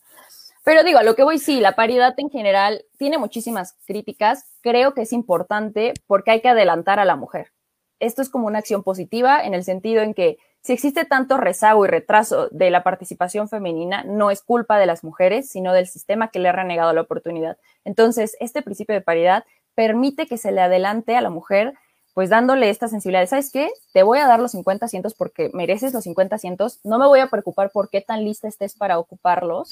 Pero 0.64 0.84
digo, 0.84 1.00
a 1.00 1.04
lo 1.04 1.16
que 1.16 1.24
voy, 1.24 1.40
sí, 1.40 1.60
la 1.60 1.74
paridad 1.74 2.14
en 2.18 2.30
general 2.30 2.86
tiene 2.98 3.18
muchísimas 3.18 3.76
críticas. 3.86 4.46
Creo 4.62 4.94
que 4.94 5.02
es 5.02 5.14
importante 5.14 5.94
porque 6.08 6.32
hay 6.32 6.42
que 6.42 6.50
adelantar 6.50 7.00
a 7.00 7.06
la 7.06 7.16
mujer 7.16 7.52
esto 8.00 8.22
es 8.22 8.30
como 8.30 8.48
una 8.48 8.60
acción 8.60 8.84
positiva 8.84 9.44
en 9.44 9.54
el 9.54 9.64
sentido 9.64 10.02
en 10.02 10.14
que 10.14 10.38
si 10.62 10.74
existe 10.74 11.06
tanto 11.06 11.38
rezago 11.38 11.86
y 11.86 11.90
retraso 11.90 12.50
de 12.50 12.72
la 12.72 12.82
participación 12.82 13.48
femenina, 13.48 14.04
no 14.04 14.32
es 14.32 14.42
culpa 14.42 14.80
de 14.80 14.88
las 14.88 15.04
mujeres, 15.04 15.48
sino 15.48 15.74
del 15.74 15.86
sistema 15.86 16.30
que 16.30 16.40
le 16.40 16.50
ha 16.50 16.54
renegado 16.54 16.92
la 16.92 17.02
oportunidad. 17.02 17.58
Entonces, 17.84 18.36
este 18.40 18.64
principio 18.64 18.96
de 18.96 19.02
paridad 19.02 19.46
permite 19.76 20.26
que 20.26 20.40
se 20.40 20.52
le 20.52 20.62
adelante 20.62 21.16
a 21.16 21.22
la 21.22 21.30
mujer, 21.30 21.76
pues 22.16 22.32
dándole 22.32 22.72
esta 22.72 22.88
sensibilidad. 22.88 23.28
¿Sabes 23.28 23.52
qué? 23.52 23.70
Te 23.94 24.02
voy 24.02 24.18
a 24.18 24.26
dar 24.26 24.40
los 24.40 24.54
50 24.54 24.88
asientos 24.88 25.14
porque 25.14 25.52
mereces 25.54 25.94
los 25.94 26.06
50 26.06 26.36
asientos. 26.36 26.80
No 26.84 26.98
me 26.98 27.06
voy 27.06 27.20
a 27.20 27.28
preocupar 27.28 27.70
por 27.72 27.92
qué 27.92 28.02
tan 28.02 28.24
lista 28.24 28.48
estés 28.48 28.76
para 28.76 28.98
ocuparlos, 28.98 29.70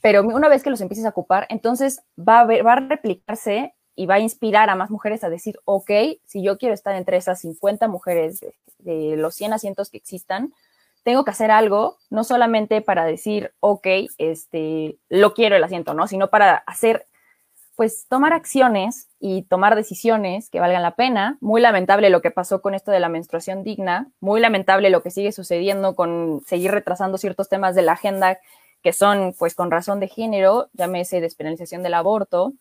pero 0.00 0.22
una 0.22 0.48
vez 0.48 0.62
que 0.62 0.70
los 0.70 0.80
empieces 0.80 1.06
a 1.06 1.08
ocupar, 1.08 1.46
entonces 1.50 2.02
va 2.16 2.44
va 2.44 2.72
a 2.74 2.76
replicarse 2.76 3.74
y 3.96 4.06
va 4.06 4.14
a 4.14 4.20
inspirar 4.20 4.70
a 4.70 4.74
más 4.74 4.90
mujeres 4.90 5.24
a 5.24 5.30
decir, 5.30 5.58
ok, 5.64 5.90
si 6.26 6.42
yo 6.42 6.58
quiero 6.58 6.74
estar 6.74 6.94
entre 6.94 7.16
esas 7.16 7.40
50 7.40 7.88
mujeres 7.88 8.44
de, 8.78 9.16
los 9.16 9.34
100 9.34 9.54
asientos 9.54 9.90
que 9.90 9.96
existan, 9.96 10.52
tengo 11.04 11.24
que 11.24 11.30
hacer 11.30 11.50
algo, 11.50 11.98
no 12.10 12.24
solamente 12.24 12.80
para 12.80 13.04
decir, 13.04 13.52
ok, 13.60 13.86
este, 14.18 14.96
lo 15.08 15.34
quiero 15.34 15.56
el 15.56 15.64
asiento, 15.64 15.94
¿no? 15.94 16.06
Sino 16.06 16.28
para 16.28 16.56
hacer, 16.66 17.06
pues, 17.76 18.06
tomar 18.08 18.32
acciones 18.32 19.08
y 19.20 19.42
tomar 19.42 19.76
decisiones 19.76 20.48
que 20.50 20.60
valgan 20.60 20.82
la 20.82 20.96
pena. 20.96 21.36
Muy 21.40 21.60
lamentable 21.60 22.10
lo 22.10 22.22
que 22.22 22.30
pasó 22.30 22.62
con 22.62 22.74
esto 22.74 22.90
de 22.90 23.00
la 23.00 23.10
menstruación 23.10 23.64
digna, 23.64 24.08
muy 24.20 24.40
lamentable 24.40 24.90
lo 24.90 25.02
que 25.02 25.10
sigue 25.10 25.32
sucediendo 25.32 25.94
con 25.94 26.42
seguir 26.46 26.70
retrasando 26.70 27.18
ciertos 27.18 27.48
temas 27.48 27.74
de 27.74 27.82
la 27.82 27.92
agenda 27.92 28.38
que 28.82 28.92
son, 28.92 29.34
pues, 29.38 29.54
con 29.54 29.70
razón 29.70 30.00
de 30.00 30.08
género, 30.08 30.68
llámese 30.74 31.22
despenalización 31.22 31.82
del 31.82 31.94
aborto, 31.94 32.52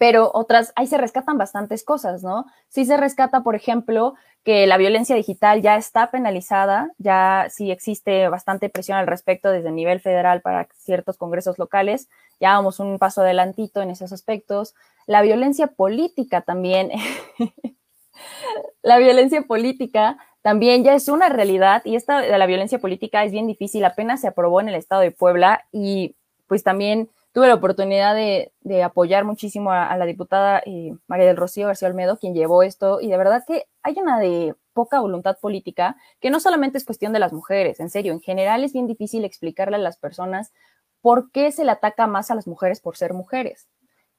pero 0.00 0.30
otras, 0.32 0.72
ahí 0.76 0.86
se 0.86 0.96
rescatan 0.96 1.36
bastantes 1.36 1.84
cosas, 1.84 2.22
¿no? 2.22 2.46
Sí 2.70 2.86
se 2.86 2.96
rescata, 2.96 3.42
por 3.42 3.54
ejemplo, 3.54 4.14
que 4.44 4.66
la 4.66 4.78
violencia 4.78 5.14
digital 5.14 5.60
ya 5.60 5.76
está 5.76 6.10
penalizada, 6.10 6.90
ya 6.96 7.48
sí 7.50 7.70
existe 7.70 8.26
bastante 8.30 8.70
presión 8.70 8.96
al 8.96 9.06
respecto 9.06 9.50
desde 9.50 9.68
el 9.68 9.74
nivel 9.74 10.00
federal 10.00 10.40
para 10.40 10.68
ciertos 10.74 11.18
congresos 11.18 11.58
locales, 11.58 12.08
ya 12.40 12.54
vamos 12.54 12.80
un 12.80 12.98
paso 12.98 13.20
adelantito 13.20 13.82
en 13.82 13.90
esos 13.90 14.10
aspectos. 14.10 14.74
La 15.04 15.20
violencia 15.20 15.66
política 15.66 16.40
también, 16.40 16.90
la 18.82 18.96
violencia 18.96 19.42
política 19.42 20.16
también 20.40 20.82
ya 20.82 20.94
es 20.94 21.08
una 21.08 21.28
realidad 21.28 21.82
y 21.84 21.96
esta 21.96 22.22
de 22.22 22.38
la 22.38 22.46
violencia 22.46 22.78
política 22.78 23.22
es 23.22 23.32
bien 23.32 23.46
difícil, 23.46 23.84
apenas 23.84 24.22
se 24.22 24.28
aprobó 24.28 24.62
en 24.62 24.70
el 24.70 24.76
estado 24.76 25.02
de 25.02 25.10
Puebla 25.10 25.66
y 25.72 26.16
pues 26.46 26.62
también 26.62 27.10
tuve 27.32 27.48
la 27.48 27.54
oportunidad 27.54 28.14
de, 28.14 28.52
apoyar 28.82 29.24
muchísimo 29.24 29.72
a, 29.72 29.96
la 29.96 30.06
diputada 30.06 30.62
eh, 30.66 30.94
María 31.06 31.26
del 31.26 31.36
Rocío 31.36 31.66
García 31.66 31.88
Olmedo, 31.88 32.18
quien 32.18 32.34
llevó 32.34 32.62
esto, 32.62 33.00
y 33.00 33.08
de 33.08 33.16
verdad 33.16 33.44
que 33.46 33.66
hay 33.82 33.96
una 33.98 34.18
de 34.18 34.54
poca 34.72 35.00
voluntad 35.00 35.38
política, 35.38 35.96
que 36.20 36.30
no 36.30 36.40
solamente 36.40 36.78
es 36.78 36.84
cuestión 36.84 37.12
de 37.12 37.18
las 37.18 37.32
mujeres, 37.32 37.80
en 37.80 37.90
serio, 37.90 38.12
en 38.12 38.20
general 38.20 38.64
es 38.64 38.72
bien 38.72 38.86
difícil 38.86 39.24
explicarle 39.24 39.76
a 39.76 39.80
las 39.80 39.96
personas 39.96 40.52
por 41.00 41.30
qué 41.30 41.52
se 41.52 41.64
le 41.64 41.70
ataca 41.70 42.06
más 42.06 42.30
a 42.30 42.34
las 42.34 42.46
mujeres 42.46 42.80
por 42.80 42.96
ser 42.96 43.14
mujeres. 43.14 43.68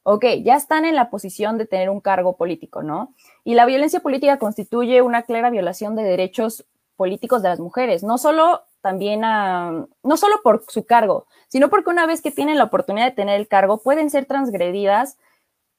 Ok, 0.03 0.25
ya 0.43 0.55
están 0.55 0.85
en 0.85 0.95
la 0.95 1.11
posición 1.11 1.59
de 1.59 1.67
tener 1.67 1.89
un 1.91 2.01
cargo 2.01 2.35
político, 2.35 2.81
¿no? 2.81 3.13
Y 3.43 3.53
la 3.53 3.65
violencia 3.65 3.99
política 3.99 4.39
constituye 4.39 5.03
una 5.03 5.21
clara 5.23 5.51
violación 5.51 5.95
de 5.95 6.03
derechos 6.03 6.65
políticos 6.95 7.43
de 7.43 7.49
las 7.49 7.59
mujeres, 7.59 8.03
no 8.03 8.17
solo 8.17 8.63
también 8.81 9.23
a, 9.23 9.87
no 10.03 10.17
solo 10.17 10.41
por 10.43 10.65
su 10.67 10.85
cargo, 10.85 11.27
sino 11.47 11.69
porque 11.69 11.89
una 11.89 12.05
vez 12.05 12.21
que 12.21 12.31
tienen 12.31 12.57
la 12.57 12.65
oportunidad 12.65 13.05
de 13.05 13.15
tener 13.15 13.39
el 13.39 13.47
cargo, 13.47 13.77
pueden 13.77 14.09
ser 14.09 14.25
transgredidas 14.25 15.17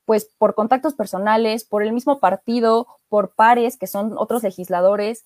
pues 0.04 0.28
por 0.38 0.54
contactos 0.54 0.94
personales, 0.94 1.64
por 1.64 1.82
el 1.82 1.92
mismo 1.92 2.18
partido, 2.18 2.86
por 3.08 3.34
pares 3.34 3.76
que 3.76 3.86
son 3.86 4.14
otros 4.16 4.42
legisladores. 4.42 5.24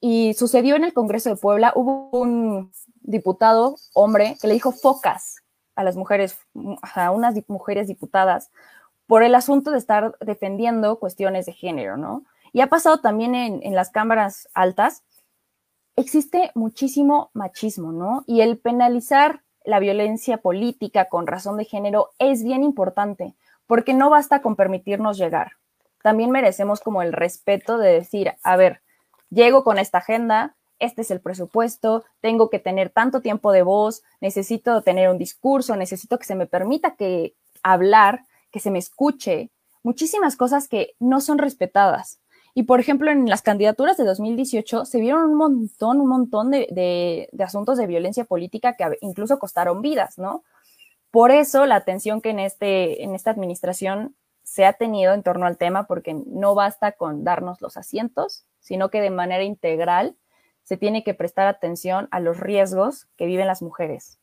Y 0.00 0.34
sucedió 0.34 0.76
en 0.76 0.84
el 0.84 0.92
Congreso 0.92 1.28
de 1.30 1.36
Puebla, 1.36 1.72
hubo 1.74 2.10
un 2.10 2.72
diputado, 3.00 3.76
hombre, 3.94 4.36
que 4.40 4.48
le 4.48 4.54
dijo 4.54 4.72
focas 4.72 5.42
a 5.74 5.84
las 5.84 5.96
mujeres, 5.96 6.36
a 6.82 7.10
unas 7.10 7.34
mujeres 7.48 7.88
diputadas, 7.88 8.50
por 9.06 9.22
el 9.22 9.34
asunto 9.34 9.70
de 9.70 9.78
estar 9.78 10.16
defendiendo 10.20 10.98
cuestiones 10.98 11.46
de 11.46 11.52
género, 11.52 11.96
¿no? 11.96 12.24
Y 12.52 12.60
ha 12.60 12.68
pasado 12.68 13.00
también 13.00 13.34
en, 13.34 13.60
en 13.62 13.74
las 13.74 13.90
cámaras 13.90 14.48
altas, 14.54 15.02
existe 15.98 16.52
muchísimo 16.54 17.30
machismo, 17.34 17.90
¿no? 17.90 18.22
Y 18.26 18.40
el 18.40 18.58
penalizar 18.58 19.42
la 19.64 19.80
violencia 19.80 20.38
política 20.38 21.08
con 21.08 21.26
razón 21.26 21.56
de 21.56 21.64
género 21.64 22.10
es 22.18 22.44
bien 22.44 22.62
importante, 22.62 23.34
porque 23.66 23.94
no 23.94 24.08
basta 24.08 24.40
con 24.40 24.54
permitirnos 24.54 25.18
llegar. 25.18 25.52
También 26.02 26.30
merecemos 26.30 26.80
como 26.80 27.02
el 27.02 27.12
respeto 27.12 27.78
de 27.78 27.92
decir, 27.92 28.32
a 28.44 28.56
ver, 28.56 28.80
llego 29.28 29.64
con 29.64 29.78
esta 29.78 29.98
agenda, 29.98 30.54
este 30.78 31.02
es 31.02 31.10
el 31.10 31.20
presupuesto, 31.20 32.04
tengo 32.20 32.48
que 32.48 32.60
tener 32.60 32.90
tanto 32.90 33.20
tiempo 33.20 33.50
de 33.50 33.62
voz, 33.62 34.04
necesito 34.20 34.82
tener 34.82 35.10
un 35.10 35.18
discurso, 35.18 35.74
necesito 35.74 36.16
que 36.18 36.26
se 36.26 36.36
me 36.36 36.46
permita 36.46 36.94
que 36.94 37.34
hablar, 37.64 38.22
que 38.52 38.60
se 38.60 38.70
me 38.70 38.78
escuche, 38.78 39.50
muchísimas 39.82 40.36
cosas 40.36 40.68
que 40.68 40.94
no 41.00 41.20
son 41.20 41.38
respetadas. 41.38 42.20
Y 42.58 42.64
por 42.64 42.80
ejemplo, 42.80 43.08
en 43.12 43.28
las 43.28 43.42
candidaturas 43.42 43.96
de 43.98 44.04
2018 44.04 44.84
se 44.84 44.98
vieron 44.98 45.30
un 45.30 45.36
montón, 45.36 46.00
un 46.00 46.08
montón 46.08 46.50
de, 46.50 47.28
asuntos 47.38 47.78
de 47.78 47.86
violencia 47.86 48.24
política 48.24 48.74
que 48.74 48.84
incluso 49.00 49.38
costaron 49.38 49.80
vidas, 49.80 50.18
¿no? 50.18 50.42
Por 51.12 51.30
eso 51.30 51.66
la 51.66 51.76
atención 51.76 52.20
que 52.20 52.30
en, 52.30 52.40
este, 52.40 53.04
en 53.04 53.14
esta 53.14 53.30
administración 53.30 54.16
se 54.42 54.64
ha 54.64 54.72
tenido 54.72 55.14
en 55.14 55.22
torno 55.22 55.46
al 55.46 55.56
tema, 55.56 55.86
porque 55.86 56.14
no 56.26 56.56
basta 56.56 56.90
con 56.90 57.22
darnos 57.22 57.60
los 57.60 57.76
asientos, 57.76 58.44
sino 58.58 58.90
que 58.90 59.00
de 59.00 59.10
manera 59.10 59.44
integral 59.44 60.16
se 60.64 60.76
tiene 60.76 61.04
que 61.04 61.14
prestar 61.14 61.46
atención 61.46 62.08
a 62.10 62.18
los 62.18 62.40
riesgos 62.40 63.06
que 63.16 63.26
viven 63.26 63.46
las 63.46 63.62
mujeres. 63.62 64.18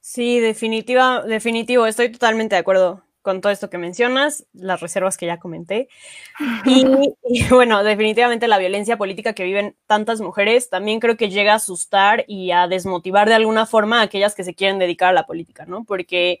Sí, 0.00 0.40
definitiva, 0.40 1.20
definitivo, 1.24 1.84
estoy 1.84 2.10
totalmente 2.10 2.54
de 2.54 2.60
acuerdo 2.60 3.05
con 3.26 3.40
todo 3.40 3.52
esto 3.52 3.68
que 3.68 3.76
mencionas, 3.76 4.46
las 4.52 4.78
reservas 4.78 5.16
que 5.16 5.26
ya 5.26 5.40
comenté. 5.40 5.88
Y, 7.28 7.44
bueno, 7.50 7.82
definitivamente 7.82 8.46
la 8.46 8.56
violencia 8.56 8.96
política 8.96 9.32
que 9.32 9.42
viven 9.42 9.74
tantas 9.88 10.20
mujeres 10.20 10.70
también 10.70 11.00
creo 11.00 11.16
que 11.16 11.28
llega 11.28 11.52
a 11.54 11.56
asustar 11.56 12.24
y 12.28 12.52
a 12.52 12.68
desmotivar 12.68 13.28
de 13.28 13.34
alguna 13.34 13.66
forma 13.66 13.98
a 13.98 14.02
aquellas 14.02 14.36
que 14.36 14.44
se 14.44 14.54
quieren 14.54 14.78
dedicar 14.78 15.08
a 15.08 15.12
la 15.12 15.26
política, 15.26 15.66
¿no? 15.66 15.82
Porque 15.82 16.38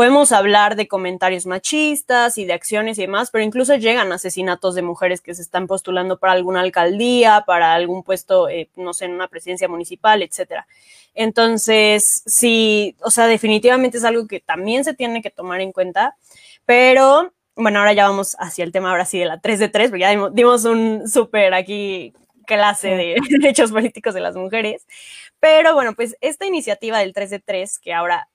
podemos 0.00 0.32
hablar 0.32 0.76
de 0.76 0.88
comentarios 0.88 1.44
machistas 1.44 2.38
y 2.38 2.46
de 2.46 2.54
acciones 2.54 2.96
y 2.96 3.02
demás, 3.02 3.30
pero 3.30 3.44
incluso 3.44 3.74
llegan 3.74 4.10
asesinatos 4.12 4.74
de 4.74 4.80
mujeres 4.80 5.20
que 5.20 5.34
se 5.34 5.42
están 5.42 5.66
postulando 5.66 6.18
para 6.18 6.32
alguna 6.32 6.62
alcaldía, 6.62 7.44
para 7.46 7.74
algún 7.74 8.02
puesto, 8.02 8.48
eh, 8.48 8.70
no 8.76 8.94
sé, 8.94 9.04
en 9.04 9.12
una 9.12 9.28
presidencia 9.28 9.68
municipal, 9.68 10.22
etcétera. 10.22 10.66
Entonces, 11.12 12.22
sí, 12.24 12.96
o 13.02 13.10
sea, 13.10 13.26
definitivamente 13.26 13.98
es 13.98 14.04
algo 14.04 14.26
que 14.26 14.40
también 14.40 14.84
se 14.84 14.94
tiene 14.94 15.20
que 15.20 15.28
tomar 15.28 15.60
en 15.60 15.70
cuenta, 15.70 16.16
pero 16.64 17.34
bueno, 17.54 17.80
ahora 17.80 17.92
ya 17.92 18.08
vamos 18.08 18.36
hacia 18.38 18.64
el 18.64 18.72
tema 18.72 18.92
ahora 18.92 19.04
sí 19.04 19.18
de 19.18 19.26
la 19.26 19.38
3 19.38 19.58
de 19.58 19.68
3, 19.68 19.90
porque 19.90 20.00
ya 20.00 20.30
dimos, 20.30 20.64
un 20.64 21.10
súper 21.10 21.52
aquí 21.52 22.14
clase 22.46 22.88
de 22.88 23.16
derechos 23.38 23.70
políticos 23.70 24.14
de 24.14 24.20
las 24.20 24.34
mujeres. 24.34 24.86
Pero 25.40 25.74
bueno, 25.74 25.94
pues 25.94 26.16
esta 26.22 26.46
iniciativa 26.46 27.00
del 27.00 27.12
3 27.12 27.28
de 27.28 27.38
3, 27.40 27.78
que 27.78 27.92
ahora 27.92 28.29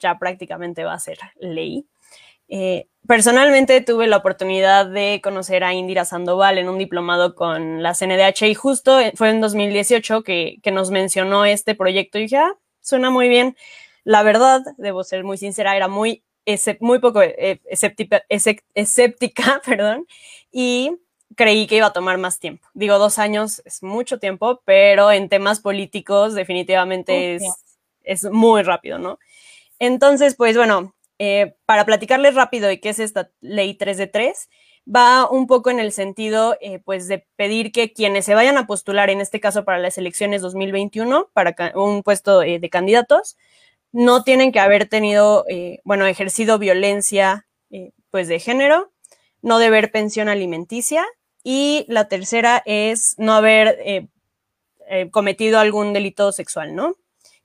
ya 0.00 0.18
prácticamente 0.18 0.84
va 0.84 0.94
a 0.94 0.98
ser 0.98 1.18
ley. 1.38 1.86
Eh, 2.48 2.88
personalmente 3.06 3.80
tuve 3.80 4.08
la 4.08 4.16
oportunidad 4.16 4.86
de 4.86 5.20
conocer 5.22 5.62
a 5.62 5.72
Indira 5.72 6.04
Sandoval 6.04 6.58
en 6.58 6.68
un 6.68 6.78
diplomado 6.78 7.36
con 7.36 7.82
la 7.82 7.94
CNDH 7.94 8.42
y 8.48 8.54
justo 8.54 8.98
fue 9.14 9.30
en 9.30 9.40
2018 9.40 10.24
que, 10.24 10.60
nos 10.72 10.90
mencionó 10.90 11.44
este 11.44 11.76
proyecto 11.76 12.18
y 12.18 12.22
dije, 12.22 12.38
ah, 12.38 12.52
suena 12.80 13.10
muy 13.10 13.28
bien. 13.28 13.56
La 14.02 14.24
verdad, 14.24 14.62
debo 14.78 15.04
ser 15.04 15.22
muy 15.22 15.38
sincera, 15.38 15.76
era 15.76 15.86
muy, 15.86 16.24
muy 16.80 16.98
poco 16.98 17.22
eh, 17.22 17.60
escéptica, 17.66 18.24
escéptica, 18.28 19.62
perdón, 19.64 20.06
y 20.50 20.96
creí 21.36 21.68
que 21.68 21.76
iba 21.76 21.86
a 21.86 21.92
tomar 21.92 22.18
más 22.18 22.40
tiempo. 22.40 22.66
Digo, 22.74 22.98
dos 22.98 23.20
años 23.20 23.62
es 23.64 23.82
mucho 23.84 24.18
tiempo, 24.18 24.60
pero 24.64 25.12
en 25.12 25.28
temas 25.28 25.60
políticos 25.60 26.34
definitivamente 26.34 27.36
es, 27.36 27.44
es 28.02 28.24
muy 28.24 28.62
rápido, 28.62 28.98
¿no? 28.98 29.18
Entonces, 29.80 30.36
pues 30.36 30.56
bueno, 30.56 30.94
eh, 31.18 31.56
para 31.64 31.86
platicarles 31.86 32.34
rápido 32.34 32.68
de 32.68 32.80
qué 32.80 32.90
es 32.90 32.98
esta 32.98 33.30
ley 33.40 33.74
3 33.74 33.96
de 33.96 34.06
3, 34.06 34.48
va 34.86 35.28
un 35.28 35.46
poco 35.46 35.70
en 35.70 35.80
el 35.80 35.92
sentido, 35.92 36.56
eh, 36.60 36.80
pues, 36.80 37.08
de 37.08 37.26
pedir 37.36 37.72
que 37.72 37.92
quienes 37.92 38.26
se 38.26 38.34
vayan 38.34 38.58
a 38.58 38.66
postular, 38.66 39.10
en 39.10 39.20
este 39.20 39.40
caso 39.40 39.64
para 39.64 39.78
las 39.78 39.96
elecciones 39.98 40.42
2021, 40.42 41.30
para 41.32 41.54
un 41.74 42.02
puesto 42.02 42.42
eh, 42.42 42.58
de 42.58 42.70
candidatos, 42.70 43.38
no 43.92 44.22
tienen 44.22 44.52
que 44.52 44.60
haber 44.60 44.88
tenido, 44.88 45.44
bueno, 45.84 46.06
ejercido 46.06 46.58
violencia, 46.58 47.48
pues, 48.10 48.28
de 48.28 48.38
género, 48.38 48.92
no 49.42 49.58
deber 49.58 49.90
pensión 49.90 50.28
alimenticia 50.28 51.04
y 51.42 51.86
la 51.88 52.06
tercera 52.08 52.62
es 52.66 53.16
no 53.18 53.34
haber 53.34 54.08
cometido 55.10 55.58
algún 55.58 55.92
delito 55.92 56.30
sexual, 56.32 56.76
¿no? 56.76 56.96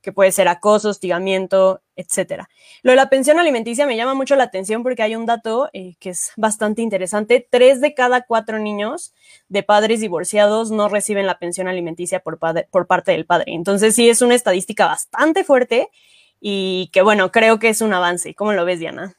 que 0.06 0.12
puede 0.12 0.30
ser 0.30 0.46
acoso, 0.46 0.90
hostigamiento, 0.90 1.82
etcétera. 1.96 2.48
Lo 2.82 2.92
de 2.92 2.96
la 2.96 3.08
pensión 3.08 3.38
alimenticia 3.38 3.86
me 3.86 3.96
llama 3.96 4.14
mucho 4.14 4.36
la 4.36 4.44
atención 4.44 4.82
porque 4.82 5.02
hay 5.02 5.16
un 5.16 5.26
dato 5.26 5.68
eh, 5.72 5.96
que 5.98 6.10
es 6.10 6.32
bastante 6.36 6.82
interesante. 6.82 7.46
Tres 7.50 7.80
de 7.80 7.94
cada 7.94 8.22
cuatro 8.22 8.58
niños 8.58 9.14
de 9.48 9.62
padres 9.62 10.00
divorciados 10.00 10.70
no 10.70 10.88
reciben 10.88 11.26
la 11.26 11.38
pensión 11.38 11.68
alimenticia 11.68 12.20
por, 12.20 12.38
por 12.70 12.86
parte 12.86 13.12
del 13.12 13.26
padre. 13.26 13.54
Entonces 13.54 13.94
sí 13.94 14.08
es 14.08 14.22
una 14.22 14.34
estadística 14.34 14.86
bastante 14.86 15.42
fuerte 15.42 15.88
y 16.40 16.90
que 16.92 17.02
bueno, 17.02 17.32
creo 17.32 17.58
que 17.58 17.70
es 17.70 17.80
un 17.80 17.94
avance. 17.94 18.34
¿Cómo 18.34 18.52
lo 18.52 18.64
ves, 18.64 18.78
Diana? 18.78 19.16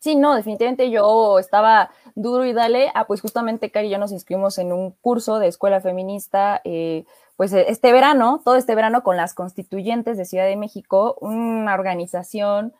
Sí, 0.00 0.16
no, 0.16 0.34
definitivamente 0.34 0.90
yo 0.90 1.38
estaba 1.38 1.90
duro 2.14 2.46
y 2.46 2.54
dale. 2.54 2.90
Ah, 2.94 3.06
pues 3.06 3.20
justamente 3.20 3.70
Cari 3.70 3.90
yo 3.90 3.98
nos 3.98 4.12
inscribimos 4.12 4.56
en 4.56 4.72
un 4.72 4.92
curso 4.92 5.38
de 5.38 5.48
escuela 5.48 5.82
feminista 5.82 6.62
eh, 6.64 7.04
pues 7.40 7.54
eh, 7.54 7.64
este 7.68 7.90
verano, 7.90 8.42
todo 8.44 8.56
este 8.56 8.74
verano 8.74 9.02
con 9.02 9.16
las 9.16 9.32
constituyentes 9.32 10.18
de 10.18 10.26
Ciudad 10.26 10.44
de 10.44 10.56
México, 10.56 11.16
una 11.22 11.72
organización 11.72 12.74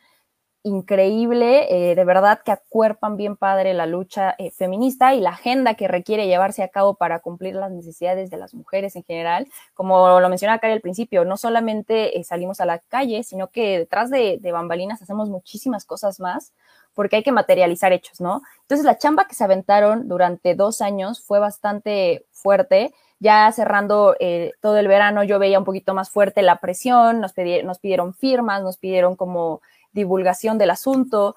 increíble, 0.62 1.92
eh, 1.92 1.94
de 1.94 2.04
verdad 2.04 2.42
que 2.44 2.52
acuerpan 2.52 3.16
bien 3.16 3.38
padre 3.38 3.72
la 3.72 3.86
lucha 3.86 4.34
eh, 4.36 4.50
feminista 4.50 5.14
y 5.14 5.20
la 5.22 5.30
agenda 5.30 5.76
que 5.76 5.88
requiere 5.88 6.26
llevarse 6.26 6.62
a 6.62 6.68
cabo 6.68 6.92
para 6.92 7.20
cumplir 7.20 7.54
las 7.54 7.70
necesidades 7.70 8.28
de 8.28 8.36
las 8.36 8.52
mujeres 8.52 8.96
en 8.96 9.04
general. 9.04 9.48
Como 9.72 10.20
lo 10.20 10.28
mencionaba 10.28 10.58
Cari 10.58 10.74
al 10.74 10.82
principio, 10.82 11.24
no 11.24 11.38
solamente 11.38 12.22
salimos 12.22 12.60
a 12.60 12.66
la 12.66 12.80
calle, 12.80 13.22
sino 13.22 13.48
que 13.48 13.78
detrás 13.78 14.10
de, 14.10 14.36
de 14.42 14.52
bambalinas 14.52 15.00
hacemos 15.00 15.30
muchísimas 15.30 15.86
cosas 15.86 16.20
más 16.20 16.52
porque 16.92 17.16
hay 17.16 17.22
que 17.22 17.32
materializar 17.32 17.94
hechos, 17.94 18.20
¿no? 18.20 18.42
Entonces 18.60 18.84
la 18.84 18.98
chamba 18.98 19.26
que 19.26 19.34
se 19.34 19.44
aventaron 19.44 20.06
durante 20.06 20.54
dos 20.54 20.82
años 20.82 21.24
fue 21.24 21.38
bastante 21.38 22.26
fuerte 22.30 22.92
ya 23.20 23.52
cerrando 23.52 24.16
eh, 24.18 24.52
todo 24.60 24.78
el 24.78 24.88
verano 24.88 25.22
yo 25.22 25.38
veía 25.38 25.58
un 25.58 25.64
poquito 25.64 25.94
más 25.94 26.10
fuerte 26.10 26.42
la 26.42 26.56
presión, 26.56 27.20
nos, 27.20 27.34
nos 27.64 27.78
pidieron 27.78 28.14
firmas, 28.14 28.62
nos 28.62 28.78
pidieron 28.78 29.14
como 29.14 29.60
divulgación 29.92 30.58
del 30.58 30.70
asunto 30.70 31.34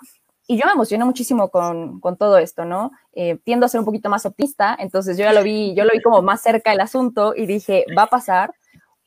Y 0.48 0.58
yo 0.58 0.66
me 0.66 0.74
emocioné 0.74 1.06
muchísimo 1.06 1.50
con, 1.50 2.00
con 2.00 2.18
todo 2.18 2.38
esto, 2.38 2.66
¿no? 2.66 2.92
Eh, 3.14 3.38
tiendo 3.44 3.66
a 3.66 3.70
ser 3.70 3.80
un 3.80 3.86
poquito 3.86 4.10
más 4.10 4.26
optimista, 4.26 4.76
entonces 4.80 5.18
yo 5.18 5.24
ya 5.26 5.34
lo 5.34 5.44
vi, 5.44 5.74
yo 5.76 5.84
lo 5.86 5.92
vi 5.92 6.02
como 6.02 6.22
más 6.22 6.42
cerca 6.42 6.72
del 6.72 6.82
asunto 6.82 7.34
y 7.36 7.46
dije, 7.46 7.86
va 7.98 8.04
a 8.04 8.08
pasar, 8.08 8.54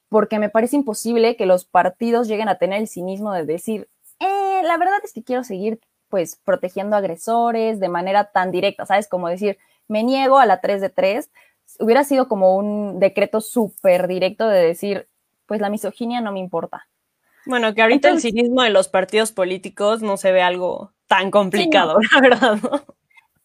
porque 0.09 0.39
me 0.39 0.49
parece 0.49 0.77
imposible 0.77 1.37
que 1.37 1.47
los 1.47 1.65
partidos 1.65 2.29
lleguen 2.29 2.49
a 2.49 2.57
tener 2.59 2.81
el 2.81 2.89
cinismo 2.89 3.33
de 3.33 3.45
decir, 3.45 3.89
eh, 4.21 4.63
la 4.65 4.77
verdad 4.79 4.99
es 5.05 5.13
que 5.13 5.23
quiero 5.23 5.45
seguir 5.45 5.81
pues 6.09 6.37
protegiendo 6.37 6.97
agresores 6.97 7.81
de 7.81 7.89
manera 7.89 8.31
tan 8.33 8.51
directa, 8.51 8.87
¿sabes? 8.87 9.09
Como 9.09 9.29
decir, 9.29 9.59
me 9.89 10.05
niego 10.05 10.39
a 10.39 10.47
la 10.47 10.61
3 10.61 10.81
de 10.81 10.89
3, 10.91 11.31
hubiera 11.79 12.05
sido 12.05 12.29
como 12.29 12.57
un 12.57 12.99
decreto 12.99 13.41
súper 13.41 14.09
directo 14.09 14.49
de 14.49 14.67
decir, 14.67 15.09
pues 15.47 15.61
la 15.61 15.71
misoginia 15.71 16.21
no 16.21 16.33
me 16.33 16.41
importa. 16.41 16.89
Bueno, 17.47 17.75
que 17.75 17.83
ahorita 17.83 18.09
el 18.09 18.21
cinismo 18.21 18.63
de 18.63 18.71
los 18.71 18.89
partidos 18.89 19.31
políticos 19.31 20.03
no 20.03 20.17
se 20.17 20.33
ve 20.33 20.43
algo 20.43 20.93
tan 21.07 21.31
complicado, 21.31 21.99
la 22.13 22.21
verdad. 22.21 22.59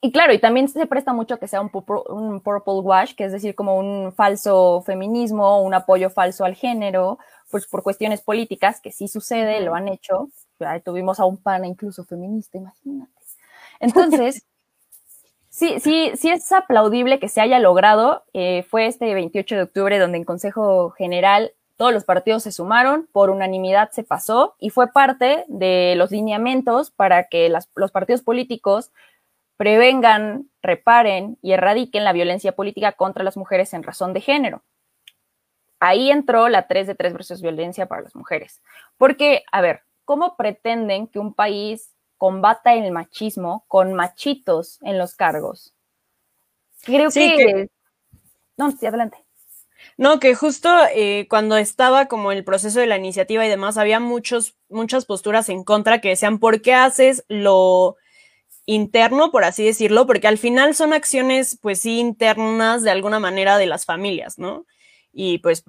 Y 0.04 0.12
claro, 0.12 0.34
y 0.34 0.40
también 0.40 0.68
se 0.68 0.88
presta 0.88 1.14
mucho 1.14 1.38
que 1.38 1.48
sea 1.48 1.62
un, 1.62 1.70
un, 2.10 2.42
purple 2.42 2.80
wash, 2.82 3.14
que 3.14 3.26
es 3.26 3.32
decir, 3.32 3.54
como 3.54 3.78
un 3.78 4.12
falso 4.12 4.82
feminismo, 4.84 5.62
un 5.62 5.76
apoyo 5.76 6.10
falso 6.10 6.44
al 6.44 6.56
género, 6.56 7.20
pues 7.52 7.68
por 7.68 7.84
cuestiones 7.84 8.22
políticas, 8.22 8.82
que 8.82 8.92
sí 8.92 9.08
sucede, 9.08 9.62
lo 9.62 9.76
han 9.76 9.88
hecho. 9.88 10.30
tuvimos 10.84 11.20
a 11.20 11.26
un 11.26 11.38
pana 11.38 11.68
incluso 11.68 12.04
feminista, 12.04 12.58
imagínate. 12.58 13.12
Entonces, 13.80 14.44
sí, 15.62 15.80
sí, 15.80 16.12
sí 16.16 16.30
es 16.30 16.52
aplaudible 16.52 17.20
que 17.20 17.30
se 17.30 17.40
haya 17.40 17.60
logrado. 17.60 18.24
Eh, 18.34 18.64
fue 18.64 18.88
este 18.88 19.14
28 19.14 19.56
de 19.56 19.62
octubre 19.62 20.00
donde 20.00 20.18
en 20.18 20.24
Consejo 20.24 20.90
General 20.90 21.52
todos 21.78 21.94
los 21.94 22.04
partidos 22.04 22.44
se 22.44 22.52
sumaron, 22.52 23.08
por 23.12 23.30
unanimidad 23.30 23.92
se 23.92 24.04
pasó 24.04 24.56
y 24.60 24.72
fue 24.72 24.92
parte 24.92 25.46
de 25.48 25.94
los 25.98 26.10
lineamientos 26.10 26.90
para 26.90 27.28
que 27.28 27.50
los 27.50 27.92
partidos 27.92 28.22
políticos 28.24 28.92
prevengan, 29.56 30.50
reparen 30.64 31.38
y 31.44 31.52
erradiquen 31.52 32.06
la 32.06 32.14
violencia 32.14 32.54
política 32.54 32.94
contra 32.94 33.24
las 33.24 33.38
mujeres 33.38 33.74
en 33.74 33.84
razón 33.84 34.14
de 34.14 34.22
género. 34.22 34.64
Ahí 35.80 36.10
entró 36.10 36.50
la 36.50 36.68
3 36.68 36.88
de 36.88 36.96
3 36.96 37.14
versus 37.14 37.42
violencia 37.42 37.86
para 37.86 38.02
las 38.02 38.16
mujeres. 38.16 38.62
Porque, 38.98 39.44
a 39.52 39.62
ver, 39.62 39.82
¿cómo 40.06 40.36
pretenden 40.38 41.08
que 41.08 41.20
un 41.20 41.34
país 41.34 41.91
combata 42.22 42.76
el 42.76 42.92
machismo 42.92 43.66
con 43.68 43.96
machitos 43.96 44.78
en 44.84 45.00
los 45.00 45.16
cargos? 45.16 45.74
Creo 46.84 47.10
que... 47.10 47.36
que... 47.36 47.70
No, 48.58 48.70
sí, 48.70 48.86
adelante. 48.86 49.18
No, 49.98 50.20
que 50.20 50.36
justo 50.36 50.70
eh, 50.94 51.26
cuando 51.32 51.58
estaba 51.58 52.06
como 52.06 52.32
el 52.32 52.44
proceso 52.44 52.80
de 52.80 52.86
la 52.86 52.98
iniciativa 52.98 53.44
y 53.44 53.50
demás, 53.50 53.76
había 53.80 54.00
muchos, 54.00 54.56
muchas 54.70 55.06
posturas 55.06 55.50
en 55.50 55.64
contra 55.64 56.00
que 56.00 56.10
decían, 56.10 56.38
¿por 56.38 56.62
qué 56.62 56.76
haces 56.76 57.26
lo 57.28 57.96
interno, 58.68 59.32
por 59.32 59.44
así 59.44 59.66
decirlo? 59.66 60.06
Porque 60.06 60.28
al 60.28 60.38
final 60.38 60.76
son 60.76 60.94
acciones, 60.94 61.58
pues 61.60 61.82
sí, 61.82 61.98
internas 61.98 62.84
de 62.84 62.92
alguna 62.92 63.20
manera 63.20 63.58
de 63.58 63.66
las 63.66 63.86
familias, 63.86 64.38
¿no? 64.38 64.68
Y 65.12 65.40
pues 65.40 65.64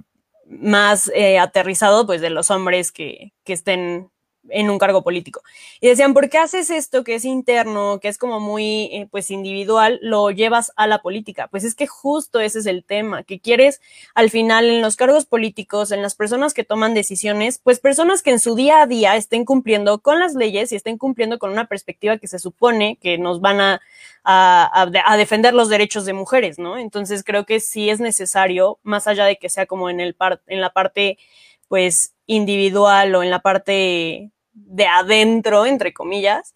más 0.45 1.11
eh, 1.15 1.39
aterrizado, 1.39 2.05
pues 2.05 2.21
de 2.21 2.29
los 2.29 2.51
hombres 2.51 2.93
que, 2.93 3.33
que 3.43 3.55
estén 3.55 4.11
en 4.49 4.71
un 4.71 4.79
cargo 4.79 5.03
político. 5.03 5.43
Y 5.81 5.89
decían, 5.89 6.15
¿por 6.15 6.29
qué 6.29 6.39
haces 6.39 6.71
esto 6.71 7.05
que 7.05 7.15
es 7.15 7.25
interno, 7.25 8.01
que 8.01 8.09
es 8.09 8.19
como 8.19 8.41
muy, 8.41 8.85
eh, 8.93 9.09
pues, 9.11 9.31
individual, 9.31 9.99
lo 10.03 10.31
llevas 10.31 10.73
a 10.77 10.87
la 10.87 11.01
política? 11.03 11.49
Pues 11.49 11.65
es 11.65 11.75
que 11.75 11.87
justo 11.87 12.41
ese 12.41 12.61
es 12.61 12.67
el 12.67 12.85
tema, 12.85 13.23
que 13.23 13.41
quieres 13.41 13.81
al 14.15 14.31
final 14.31 14.69
en 14.69 14.83
los 14.83 14.97
cargos 14.97 15.27
políticos, 15.27 15.93
en 15.93 16.03
las 16.03 16.15
personas 16.15 16.55
que 16.55 16.65
toman 16.65 16.95
decisiones, 16.95 17.61
pues 17.63 17.81
personas 17.81 18.23
que 18.23 18.31
en 18.31 18.39
su 18.39 18.55
día 18.55 18.83
a 18.83 18.87
día 18.87 19.17
estén 19.17 19.45
cumpliendo 19.45 20.01
con 20.01 20.19
las 20.19 20.35
leyes 20.35 20.73
y 20.73 20.77
estén 20.77 20.99
cumpliendo 20.99 21.39
con 21.39 21.51
una 21.51 21.67
perspectiva 21.67 22.19
que 22.19 22.29
se 22.29 22.39
supone 22.39 22.99
que 23.01 23.19
nos 23.19 23.41
van 23.41 23.61
a, 23.61 23.81
a, 24.25 24.89
a 25.07 25.17
defender 25.17 25.55
los 25.55 25.69
derechos 25.69 26.05
de 26.05 26.13
mujeres, 26.13 26.59
¿no? 26.59 26.79
Entonces 26.79 27.25
creo 27.25 27.47
que 27.47 27.61
sí 27.61 27.91
es 27.91 28.01
necesario, 28.01 28.79
más 28.83 29.07
allá 29.07 29.25
de 29.25 29.37
que 29.37 29.49
sea 29.49 29.67
como 29.67 29.91
en, 29.91 30.01
el 30.01 30.15
par 30.15 30.43
en 30.47 30.61
la 30.61 30.73
parte 30.73 31.19
pues 31.73 32.13
individual 32.27 33.15
o 33.15 33.23
en 33.23 33.31
la 33.31 33.41
parte 33.41 34.31
de 34.53 34.87
adentro, 34.87 35.67
entre 35.67 35.93
comillas, 35.93 36.55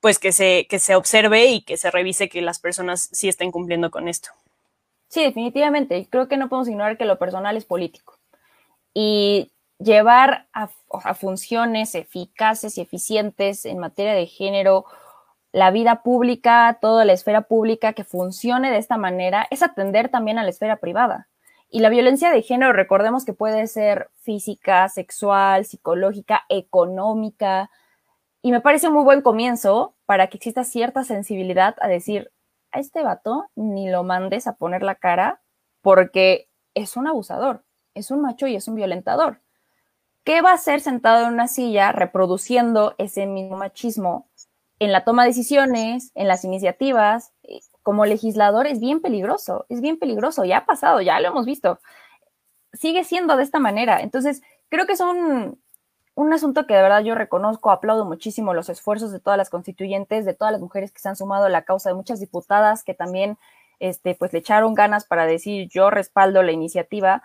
pues 0.00 0.18
que 0.18 0.32
se, 0.32 0.66
que 0.68 0.78
se 0.78 0.94
observe 0.94 1.46
y 1.46 1.62
que 1.62 1.76
se 1.76 1.90
revise 1.90 2.28
que 2.28 2.42
las 2.42 2.58
personas 2.58 3.08
sí 3.12 3.28
estén 3.28 3.50
cumpliendo 3.50 3.90
con 3.90 4.08
esto. 4.08 4.30
Sí, 5.08 5.22
definitivamente. 5.22 6.06
Creo 6.10 6.28
que 6.28 6.36
no 6.36 6.48
podemos 6.48 6.68
ignorar 6.68 6.98
que 6.98 7.04
lo 7.04 7.18
personal 7.18 7.56
es 7.56 7.64
político. 7.64 8.18
Y 8.92 9.52
llevar 9.78 10.48
a, 10.52 10.70
a, 10.90 11.14
funciones 11.14 11.94
eficaces 11.94 12.78
y 12.78 12.80
eficientes 12.80 13.64
en 13.66 13.78
materia 13.78 14.14
de 14.14 14.26
género, 14.26 14.86
la 15.52 15.70
vida 15.70 16.02
pública, 16.02 16.78
toda 16.80 17.04
la 17.04 17.12
esfera 17.12 17.42
pública 17.42 17.92
que 17.92 18.04
funcione 18.04 18.70
de 18.70 18.78
esta 18.78 18.96
manera, 18.96 19.46
es 19.50 19.62
atender 19.62 20.08
también 20.08 20.38
a 20.38 20.42
la 20.42 20.50
esfera 20.50 20.76
privada. 20.76 21.28
Y 21.68 21.80
la 21.80 21.88
violencia 21.88 22.30
de 22.30 22.42
género, 22.42 22.72
recordemos 22.72 23.24
que 23.24 23.32
puede 23.32 23.66
ser 23.66 24.10
física, 24.22 24.88
sexual, 24.88 25.64
psicológica, 25.64 26.42
económica. 26.48 27.70
Y 28.42 28.52
me 28.52 28.60
parece 28.60 28.88
un 28.88 28.94
muy 28.94 29.04
buen 29.04 29.22
comienzo 29.22 29.96
para 30.06 30.28
que 30.28 30.36
exista 30.36 30.64
cierta 30.64 31.04
sensibilidad 31.04 31.74
a 31.80 31.88
decir, 31.88 32.30
a 32.72 32.80
este 32.80 33.02
vato 33.02 33.46
ni 33.54 33.90
lo 33.90 34.04
mandes 34.04 34.46
a 34.46 34.56
poner 34.56 34.82
la 34.82 34.96
cara 34.96 35.40
porque 35.80 36.48
es 36.74 36.96
un 36.96 37.06
abusador, 37.06 37.64
es 37.94 38.10
un 38.10 38.20
macho 38.20 38.46
y 38.46 38.56
es 38.56 38.68
un 38.68 38.74
violentador. 38.74 39.40
¿Qué 40.24 40.42
va 40.42 40.50
a 40.50 40.54
hacer 40.54 40.80
sentado 40.80 41.26
en 41.26 41.34
una 41.34 41.48
silla 41.48 41.92
reproduciendo 41.92 42.94
ese 42.98 43.26
mismo 43.26 43.56
machismo 43.56 44.28
en 44.78 44.92
la 44.92 45.04
toma 45.04 45.22
de 45.22 45.28
decisiones, 45.28 46.10
en 46.14 46.28
las 46.28 46.44
iniciativas, 46.44 47.32
como 47.86 48.04
legislador 48.04 48.66
es 48.66 48.80
bien 48.80 49.00
peligroso, 49.00 49.64
es 49.68 49.80
bien 49.80 49.96
peligroso, 49.96 50.44
ya 50.44 50.56
ha 50.58 50.66
pasado, 50.66 51.00
ya 51.02 51.20
lo 51.20 51.28
hemos 51.28 51.46
visto. 51.46 51.78
Sigue 52.72 53.04
siendo 53.04 53.36
de 53.36 53.44
esta 53.44 53.60
manera. 53.60 54.00
Entonces, 54.00 54.42
creo 54.68 54.86
que 54.86 54.94
es 54.94 55.00
un, 55.00 55.62
un 56.16 56.32
asunto 56.32 56.66
que 56.66 56.74
de 56.74 56.82
verdad 56.82 57.04
yo 57.04 57.14
reconozco, 57.14 57.70
aplaudo 57.70 58.04
muchísimo 58.04 58.54
los 58.54 58.70
esfuerzos 58.70 59.12
de 59.12 59.20
todas 59.20 59.36
las 59.36 59.50
constituyentes, 59.50 60.24
de 60.24 60.34
todas 60.34 60.50
las 60.50 60.60
mujeres 60.60 60.90
que 60.90 60.98
se 60.98 61.08
han 61.08 61.14
sumado 61.14 61.44
a 61.44 61.48
la 61.48 61.62
causa, 61.62 61.88
de 61.88 61.94
muchas 61.94 62.18
diputadas 62.18 62.82
que 62.82 62.92
también 62.92 63.38
este, 63.78 64.16
pues 64.16 64.32
le 64.32 64.40
echaron 64.40 64.74
ganas 64.74 65.04
para 65.04 65.24
decir 65.24 65.68
yo 65.70 65.88
respaldo 65.88 66.42
la 66.42 66.50
iniciativa 66.50 67.22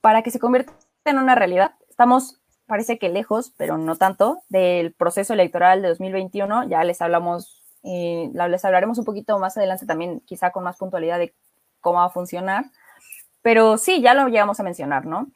para 0.00 0.22
que 0.22 0.30
se 0.30 0.38
convierta 0.38 0.72
en 1.04 1.18
una 1.18 1.34
realidad. 1.34 1.74
Estamos, 1.90 2.40
parece 2.64 2.98
que 2.98 3.10
lejos, 3.10 3.52
pero 3.58 3.76
no 3.76 3.96
tanto, 3.96 4.40
del 4.48 4.94
proceso 4.94 5.34
electoral 5.34 5.82
de 5.82 5.88
2021. 5.88 6.66
Ya 6.70 6.82
les 6.82 7.02
hablamos 7.02 7.61
eh, 7.82 8.30
les 8.32 8.64
hablaremos 8.64 8.98
un 8.98 9.04
poquito 9.04 9.38
más 9.38 9.56
adelante 9.56 9.86
también, 9.86 10.20
quizá 10.20 10.50
con 10.50 10.64
más 10.64 10.76
puntualidad 10.76 11.18
de 11.18 11.34
cómo 11.80 11.98
va 11.98 12.06
a 12.06 12.10
funcionar. 12.10 12.66
Pero 13.42 13.76
sí, 13.78 14.00
ya 14.00 14.14
lo 14.14 14.28
llegamos 14.28 14.60
a 14.60 14.62
mencionar, 14.62 15.06
¿no? 15.06 15.28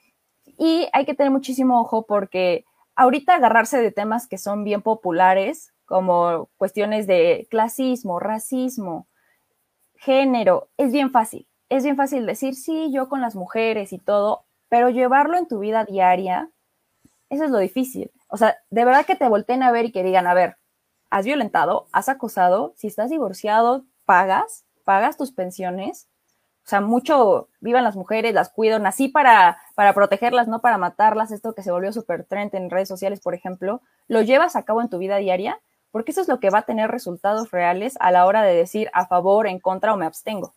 Y 0.59 0.89
hay 0.93 1.05
que 1.05 1.15
tener 1.15 1.33
muchísimo 1.33 1.81
ojo 1.81 2.07
porque 2.07 2.65
ahorita 2.95 3.35
agarrarse 3.35 3.81
de 3.81 3.93
temas 3.93 4.27
que 4.27 4.39
son 4.39 4.65
bien 4.65 4.83
populares, 4.83 5.73
como 5.85 6.49
cuestiones 6.57 7.07
de 7.07 7.47
clasismo, 7.51 8.19
racismo, 8.19 9.07
género, 9.95 10.69
es 10.77 10.93
bien 10.93 11.11
fácil. 11.11 11.47
Es 11.69 11.85
bien 11.85 11.97
fácil 11.97 12.27
decir, 12.27 12.55
sí, 12.55 12.91
yo 12.93 13.09
con 13.09 13.21
las 13.21 13.35
mujeres 13.35 13.93
y 13.93 13.99
todo, 13.99 14.45
pero 14.69 14.89
llevarlo 14.89 15.37
en 15.37 15.49
tu 15.49 15.59
vida 15.59 15.85
diaria, 15.85 16.51
eso 17.29 17.45
es 17.45 17.51
lo 17.51 17.59
difícil. 17.59 18.13
O 18.29 18.37
sea, 18.37 18.57
de 18.71 18.85
verdad 18.85 19.07
que 19.07 19.17
te 19.17 19.29
volteen 19.29 19.63
a 19.63 19.73
ver 19.73 19.87
y 19.87 19.93
que 19.93 20.05
digan, 20.05 20.27
a 20.27 20.35
ver, 20.35 20.57
has 21.11 21.25
violentado, 21.25 21.87
has 21.93 22.09
acosado, 22.09 22.73
si 22.77 22.87
estás 22.87 23.11
divorciado, 23.11 23.85
pagas, 24.05 24.65
pagas 24.85 25.17
tus 25.17 25.33
pensiones. 25.33 26.09
O 26.65 26.69
sea, 26.69 26.81
mucho 26.81 27.49
vivan 27.61 27.85
las 27.85 27.95
mujeres, 27.95 28.35
las 28.35 28.49
cuido, 28.49 28.79
nací 28.79 29.09
para, 29.09 29.59
para 29.75 29.93
protegerlas, 29.93 30.49
no 30.49 30.61
para 30.61 30.79
matarlas, 30.79 31.31
esto 31.31 31.55
que 31.55 31.63
se 31.63 31.71
volvió 31.71 31.93
súper 31.93 32.25
trend 32.25 32.55
en 32.55 32.71
redes 32.71 32.89
sociales, 32.89 33.21
por 33.21 33.35
ejemplo, 33.35 33.83
lo 34.09 34.23
llevas 34.23 34.57
a 34.57 34.65
cabo 34.65 34.81
en 34.81 34.89
tu 34.89 34.99
vida 34.99 35.17
diaria, 35.19 35.61
porque 35.93 36.11
eso 36.11 36.21
es 36.21 36.29
lo 36.29 36.41
que 36.41 36.51
va 36.51 36.59
a 36.59 36.63
tener 36.63 36.91
resultados 36.91 37.53
reales 37.53 37.97
a 38.01 38.11
la 38.11 38.27
hora 38.27 38.43
de 38.43 38.55
decir 38.55 38.91
a 38.93 39.07
favor, 39.07 39.47
en 39.47 39.61
contra 39.61 39.95
o 39.95 39.97
me 39.97 40.07
abstengo. 40.07 40.55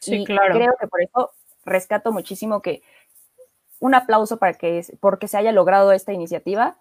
Sí, 0.00 0.24
claro. 0.24 0.54
Creo 0.54 0.74
que 0.80 0.88
por 0.88 1.02
eso 1.02 1.32
rescato 1.64 2.12
muchísimo 2.12 2.62
que 2.62 2.82
un 3.78 3.94
aplauso 3.94 4.38
para 4.38 4.54
que 4.54 4.84
porque 5.00 5.28
se 5.28 5.36
haya 5.36 5.52
logrado 5.52 5.92
esta 5.92 6.12
iniciativa 6.12 6.78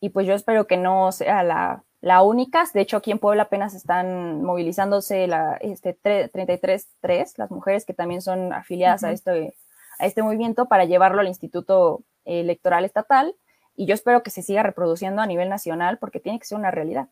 y 0.00 0.10
pues 0.10 0.26
yo 0.26 0.34
espero 0.34 0.66
que 0.66 0.76
no 0.76 1.10
sea 1.12 1.42
la 1.42 1.84
la 2.00 2.22
única. 2.22 2.64
De 2.72 2.80
hecho, 2.80 2.96
aquí 2.96 3.10
en 3.10 3.18
Puebla 3.18 3.44
apenas 3.44 3.74
están 3.74 4.42
movilizándose 4.42 5.26
la 5.26 5.56
este, 5.60 5.96
33.3, 6.02 7.34
las 7.36 7.50
mujeres 7.50 7.84
que 7.84 7.94
también 7.94 8.22
son 8.22 8.52
afiliadas 8.52 9.04
a, 9.04 9.12
este, 9.12 9.54
a 9.98 10.06
este 10.06 10.22
movimiento 10.22 10.66
para 10.66 10.84
llevarlo 10.84 11.20
al 11.20 11.28
Instituto 11.28 12.02
Electoral 12.24 12.84
Estatal. 12.84 13.34
Y 13.76 13.86
yo 13.86 13.94
espero 13.94 14.22
que 14.22 14.30
se 14.30 14.42
siga 14.42 14.62
reproduciendo 14.62 15.22
a 15.22 15.26
nivel 15.26 15.48
nacional 15.48 15.98
porque 15.98 16.20
tiene 16.20 16.38
que 16.38 16.46
ser 16.46 16.58
una 16.58 16.70
realidad. 16.70 17.08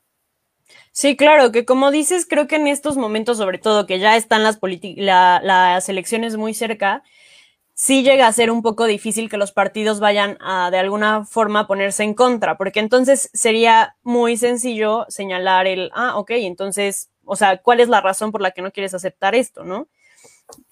Sí, 0.92 1.16
claro, 1.16 1.50
que 1.50 1.64
como 1.64 1.90
dices, 1.90 2.26
creo 2.26 2.46
que 2.46 2.56
en 2.56 2.66
estos 2.66 2.96
momentos, 2.96 3.38
sobre 3.38 3.58
todo 3.58 3.86
que 3.86 3.98
ya 3.98 4.16
están 4.16 4.42
las, 4.42 4.58
las 4.62 5.88
elecciones 5.88 6.36
muy 6.36 6.52
cerca, 6.52 7.02
sí 7.80 8.02
llega 8.02 8.26
a 8.26 8.32
ser 8.32 8.50
un 8.50 8.60
poco 8.60 8.86
difícil 8.86 9.30
que 9.30 9.36
los 9.36 9.52
partidos 9.52 10.00
vayan 10.00 10.36
a 10.40 10.68
de 10.72 10.78
alguna 10.78 11.24
forma 11.24 11.68
ponerse 11.68 12.02
en 12.02 12.12
contra, 12.12 12.58
porque 12.58 12.80
entonces 12.80 13.30
sería 13.32 13.94
muy 14.02 14.36
sencillo 14.36 15.06
señalar 15.08 15.68
el, 15.68 15.92
ah, 15.94 16.18
ok, 16.18 16.32
entonces, 16.32 17.08
o 17.24 17.36
sea, 17.36 17.58
¿cuál 17.58 17.78
es 17.78 17.88
la 17.88 18.00
razón 18.00 18.32
por 18.32 18.40
la 18.40 18.50
que 18.50 18.62
no 18.62 18.72
quieres 18.72 18.94
aceptar 18.94 19.36
esto, 19.36 19.62
no? 19.62 19.86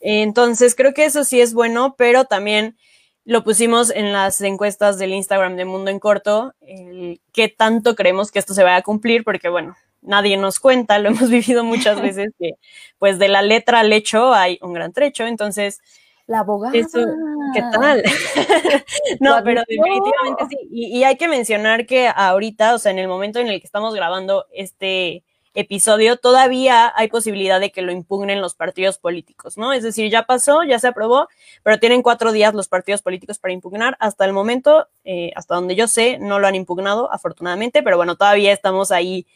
Entonces, 0.00 0.74
creo 0.74 0.94
que 0.94 1.04
eso 1.04 1.22
sí 1.22 1.40
es 1.40 1.54
bueno, 1.54 1.94
pero 1.96 2.24
también 2.24 2.76
lo 3.24 3.44
pusimos 3.44 3.90
en 3.90 4.12
las 4.12 4.40
encuestas 4.40 4.98
del 4.98 5.12
Instagram 5.12 5.54
de 5.54 5.64
Mundo 5.64 5.92
en 5.92 6.00
Corto, 6.00 6.54
el 6.60 7.20
qué 7.32 7.48
tanto 7.48 7.94
creemos 7.94 8.32
que 8.32 8.40
esto 8.40 8.52
se 8.52 8.64
vaya 8.64 8.78
a 8.78 8.82
cumplir, 8.82 9.22
porque 9.22 9.48
bueno, 9.48 9.76
nadie 10.02 10.36
nos 10.36 10.58
cuenta, 10.58 10.98
lo 10.98 11.10
hemos 11.10 11.30
vivido 11.30 11.62
muchas 11.62 12.02
veces, 12.02 12.32
que 12.36 12.54
pues 12.98 13.20
de 13.20 13.28
la 13.28 13.42
letra 13.42 13.78
al 13.78 13.92
hecho 13.92 14.34
hay 14.34 14.58
un 14.60 14.72
gran 14.72 14.92
trecho, 14.92 15.24
entonces 15.24 15.80
la 16.26 16.40
abogada. 16.40 16.72
¿Qué 16.72 17.62
tal? 17.72 18.02
no, 19.20 19.40
pero 19.44 19.62
definitivamente 19.66 20.46
sí. 20.50 20.56
Y, 20.70 21.04
hay 21.04 21.16
que 21.16 21.28
mencionar 21.28 21.86
que 21.86 22.08
ahorita, 22.08 22.74
o 22.74 22.78
sea, 22.78 22.92
en 22.92 22.98
el 22.98 23.08
momento 23.08 23.38
en 23.38 23.48
el 23.48 23.60
que 23.60 23.66
estamos 23.66 23.94
grabando 23.94 24.46
este 24.52 25.24
episodio, 25.54 26.16
todavía 26.16 26.92
hay 26.96 27.08
posibilidad 27.08 27.60
de 27.60 27.72
que 27.72 27.80
lo 27.80 27.92
impugnen 27.92 28.42
los 28.42 28.54
partidos 28.54 28.98
políticos, 28.98 29.56
¿no? 29.56 29.72
Es 29.72 29.82
decir, 29.82 30.10
ya 30.10 30.24
pasó, 30.24 30.64
ya 30.64 30.78
se 30.78 30.88
aprobó, 30.88 31.28
pero 31.62 31.78
tienen 31.78 32.02
cuatro 32.02 32.32
días 32.32 32.52
los 32.52 32.68
partidos 32.68 33.00
políticos 33.00 33.38
para 33.38 33.54
impugnar. 33.54 33.96
Hasta 34.00 34.24
el 34.24 34.32
momento, 34.32 34.88
eh, 35.04 35.32
hasta 35.34 35.54
donde 35.54 35.74
yo 35.76 35.88
sé, 35.88 36.18
no 36.18 36.38
lo 36.38 36.46
han 36.46 36.56
impugnado, 36.56 37.10
afortunadamente, 37.12 37.82
pero 37.82 37.96
bueno, 37.96 38.16
todavía 38.16 38.52
estamos 38.52 38.90
ahí, 38.90 39.26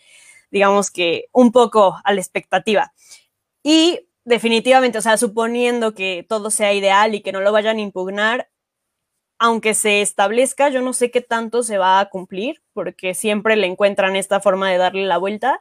digamos 0.51 0.91
que 0.91 1.27
un 1.33 1.53
poco 1.53 1.97
a 2.05 2.13
la 2.13 2.21
expectativa. 2.21 2.93
Y 3.63 4.10
definitivamente, 4.31 4.97
o 4.97 5.03
sea, 5.03 5.19
suponiendo 5.19 5.95
que 5.95 6.25
todo 6.27 6.51
sea 6.51 6.73
ideal 6.73 7.15
y 7.15 7.21
que 7.21 7.33
no 7.33 7.43
lo 7.43 7.53
vayan 7.53 7.77
a 7.77 7.83
impugnar, 7.83 8.49
aunque 9.39 9.75
se 9.75 10.03
establezca, 10.03 10.71
yo 10.71 10.83
no 10.83 10.93
sé 10.93 11.11
qué 11.11 11.21
tanto 11.21 11.63
se 11.63 11.79
va 11.79 12.01
a 12.01 12.09
cumplir, 12.11 12.63
porque 12.73 13.15
siempre 13.15 13.57
le 13.57 13.67
encuentran 13.67 14.17
esta 14.17 14.41
forma 14.41 14.71
de 14.71 14.79
darle 14.79 15.07
la 15.07 15.19
vuelta 15.19 15.61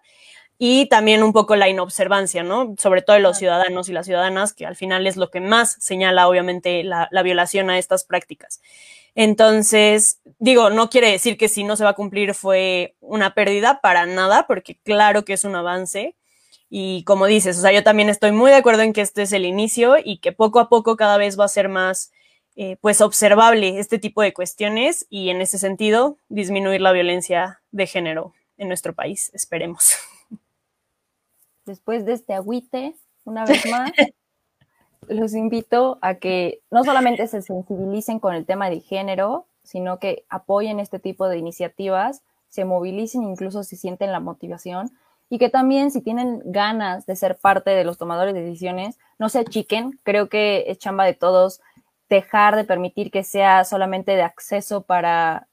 y 0.57 0.87
también 0.87 1.23
un 1.23 1.33
poco 1.33 1.55
la 1.55 1.69
inobservancia, 1.69 2.43
¿no? 2.43 2.75
Sobre 2.77 3.01
todo 3.01 3.15
de 3.15 3.21
los 3.21 3.37
ciudadanos 3.37 3.89
y 3.89 3.93
las 3.93 4.05
ciudadanas, 4.05 4.53
que 4.53 4.65
al 4.65 4.75
final 4.75 5.07
es 5.07 5.17
lo 5.17 5.31
que 5.31 5.39
más 5.41 5.77
señala, 5.79 6.27
obviamente, 6.27 6.83
la, 6.83 7.07
la 7.11 7.23
violación 7.23 7.69
a 7.69 7.77
estas 7.77 8.03
prácticas. 8.03 8.61
Entonces, 9.15 10.21
digo, 10.39 10.69
no 10.69 10.89
quiere 10.89 11.11
decir 11.11 11.37
que 11.37 11.49
si 11.49 11.63
no 11.63 11.75
se 11.77 11.85
va 11.85 11.91
a 11.91 11.95
cumplir 11.95 12.33
fue 12.35 12.95
una 12.99 13.33
pérdida 13.33 13.79
para 13.81 14.05
nada, 14.05 14.45
porque 14.47 14.77
claro 14.83 15.25
que 15.25 15.33
es 15.33 15.45
un 15.45 15.55
avance, 15.55 16.15
y 16.69 17.03
como 17.03 17.25
dices, 17.25 17.57
o 17.57 17.61
sea, 17.61 17.71
yo 17.71 17.83
también 17.83 18.09
estoy 18.09 18.31
muy 18.31 18.51
de 18.51 18.57
acuerdo 18.57 18.83
en 18.83 18.93
que 18.93 19.01
este 19.01 19.23
es 19.23 19.33
el 19.33 19.45
inicio 19.45 19.95
y 20.03 20.19
que 20.19 20.31
poco 20.31 20.59
a 20.59 20.69
poco 20.69 20.95
cada 20.95 21.17
vez 21.17 21.39
va 21.39 21.45
a 21.45 21.49
ser 21.49 21.67
más, 21.67 22.11
eh, 22.55 22.77
pues, 22.79 23.01
observable 23.01 23.79
este 23.79 23.97
tipo 23.97 24.21
de 24.21 24.33
cuestiones 24.33 25.07
y 25.09 25.29
en 25.29 25.41
ese 25.41 25.57
sentido 25.57 26.17
disminuir 26.29 26.81
la 26.81 26.91
violencia 26.91 27.61
de 27.71 27.87
género 27.87 28.33
en 28.57 28.67
nuestro 28.67 28.93
país, 28.93 29.31
esperemos. 29.33 29.93
Después 31.65 32.05
de 32.05 32.13
este 32.13 32.33
agüite, 32.33 32.95
una 33.25 33.45
vez 33.45 33.65
más, 33.65 33.91
los 35.07 35.33
invito 35.33 35.97
a 36.01 36.15
que 36.15 36.61
no 36.69 36.83
solamente 36.83 37.25
se 37.27 37.41
sensibilicen 37.41 38.19
con 38.19 38.35
el 38.35 38.45
tema 38.45 38.69
de 38.69 38.81
género, 38.81 39.47
sino 39.63 39.97
que 39.97 40.25
apoyen 40.29 40.79
este 40.79 40.99
tipo 40.99 41.27
de 41.27 41.37
iniciativas, 41.37 42.21
se 42.49 42.65
movilicen, 42.65 43.23
incluso 43.23 43.63
si 43.63 43.75
sienten 43.75 44.11
la 44.11 44.19
motivación 44.19 44.91
y 45.29 45.37
que 45.37 45.49
también 45.49 45.91
si 45.91 46.01
tienen 46.01 46.41
ganas 46.45 47.05
de 47.05 47.15
ser 47.15 47.37
parte 47.37 47.69
de 47.69 47.83
los 47.83 47.97
tomadores 47.97 48.33
de 48.33 48.41
decisiones, 48.41 48.97
no 49.19 49.29
se 49.29 49.39
achiquen. 49.39 49.99
Creo 50.03 50.27
que 50.27 50.65
es 50.67 50.79
chamba 50.79 51.05
de 51.05 51.13
todos 51.13 51.61
dejar 52.09 52.55
de 52.55 52.63
permitir 52.63 53.11
que 53.11 53.23
sea 53.23 53.63
solamente 53.63 54.15
de 54.15 54.23
acceso 54.23 54.81
para 54.81 55.47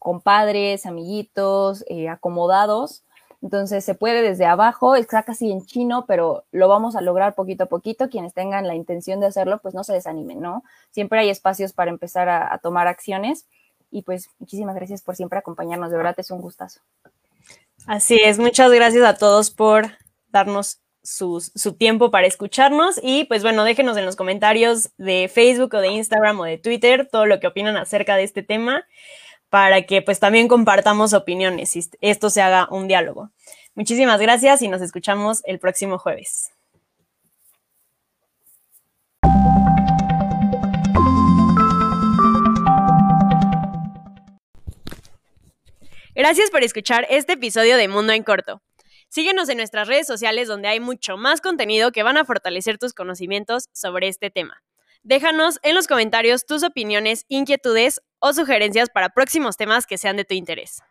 compadres, 0.00 0.84
amiguitos, 0.84 1.84
eh, 1.88 2.08
acomodados. 2.08 3.04
Entonces 3.40 3.84
se 3.84 3.94
puede 3.94 4.22
desde 4.22 4.46
abajo, 4.46 4.96
está 4.96 5.22
casi 5.22 5.50
en 5.50 5.64
chino, 5.64 6.04
pero 6.06 6.44
lo 6.50 6.68
vamos 6.68 6.96
a 6.96 7.00
lograr 7.00 7.34
poquito 7.34 7.64
a 7.64 7.66
poquito. 7.66 8.08
Quienes 8.08 8.34
tengan 8.34 8.66
la 8.66 8.74
intención 8.74 9.20
de 9.20 9.26
hacerlo, 9.26 9.58
pues 9.58 9.74
no 9.74 9.84
se 9.84 9.92
desanimen, 9.92 10.40
¿no? 10.40 10.64
Siempre 10.90 11.20
hay 11.20 11.30
espacios 11.30 11.72
para 11.72 11.90
empezar 11.90 12.28
a, 12.28 12.52
a 12.52 12.58
tomar 12.58 12.88
acciones. 12.88 13.46
Y 13.92 14.02
pues 14.02 14.30
muchísimas 14.38 14.74
gracias 14.74 15.02
por 15.02 15.14
siempre 15.14 15.38
acompañarnos. 15.38 15.90
De 15.90 15.96
verdad 15.96 16.14
es 16.18 16.30
un 16.30 16.40
gustazo. 16.40 16.80
Así 17.86 18.20
es, 18.22 18.38
muchas 18.38 18.70
gracias 18.70 19.04
a 19.04 19.14
todos 19.14 19.50
por 19.50 19.90
darnos 20.28 20.82
su, 21.02 21.42
tiempo 21.76 22.10
para 22.10 22.26
escucharnos 22.26 23.00
y 23.02 23.24
pues 23.24 23.42
bueno, 23.42 23.64
déjenos 23.64 23.96
en 23.96 24.06
los 24.06 24.16
comentarios 24.16 24.90
de 24.98 25.28
Facebook 25.32 25.74
o 25.74 25.80
de 25.80 25.88
Instagram 25.88 26.38
o 26.40 26.44
de 26.44 26.58
Twitter 26.58 27.08
todo 27.10 27.26
lo 27.26 27.40
que 27.40 27.48
opinan 27.48 27.76
acerca 27.76 28.16
de 28.16 28.22
este 28.22 28.42
tema 28.42 28.84
para 29.48 29.82
que 29.82 30.00
pues 30.00 30.20
también 30.20 30.48
compartamos 30.48 31.12
opiniones 31.12 31.76
y 31.76 31.84
esto 32.00 32.30
se 32.30 32.40
haga 32.40 32.68
un 32.70 32.88
diálogo. 32.88 33.30
Muchísimas 33.74 34.20
gracias 34.20 34.62
y 34.62 34.68
nos 34.68 34.80
escuchamos 34.80 35.42
el 35.44 35.58
próximo 35.58 35.98
jueves. 35.98 36.52
Gracias 46.14 46.50
por 46.50 46.62
escuchar 46.62 47.06
este 47.08 47.32
episodio 47.32 47.78
de 47.78 47.88
Mundo 47.88 48.12
en 48.12 48.22
Corto. 48.22 48.60
Síguenos 49.08 49.48
en 49.48 49.56
nuestras 49.56 49.88
redes 49.88 50.06
sociales 50.06 50.46
donde 50.46 50.68
hay 50.68 50.78
mucho 50.78 51.16
más 51.16 51.40
contenido 51.40 51.90
que 51.90 52.02
van 52.02 52.18
a 52.18 52.26
fortalecer 52.26 52.76
tus 52.76 52.92
conocimientos 52.92 53.70
sobre 53.72 54.08
este 54.08 54.30
tema. 54.30 54.62
Déjanos 55.02 55.58
en 55.62 55.74
los 55.74 55.86
comentarios 55.86 56.44
tus 56.44 56.64
opiniones, 56.64 57.24
inquietudes 57.28 58.02
o 58.18 58.34
sugerencias 58.34 58.90
para 58.90 59.08
próximos 59.08 59.56
temas 59.56 59.86
que 59.86 59.96
sean 59.96 60.18
de 60.18 60.26
tu 60.26 60.34
interés. 60.34 60.82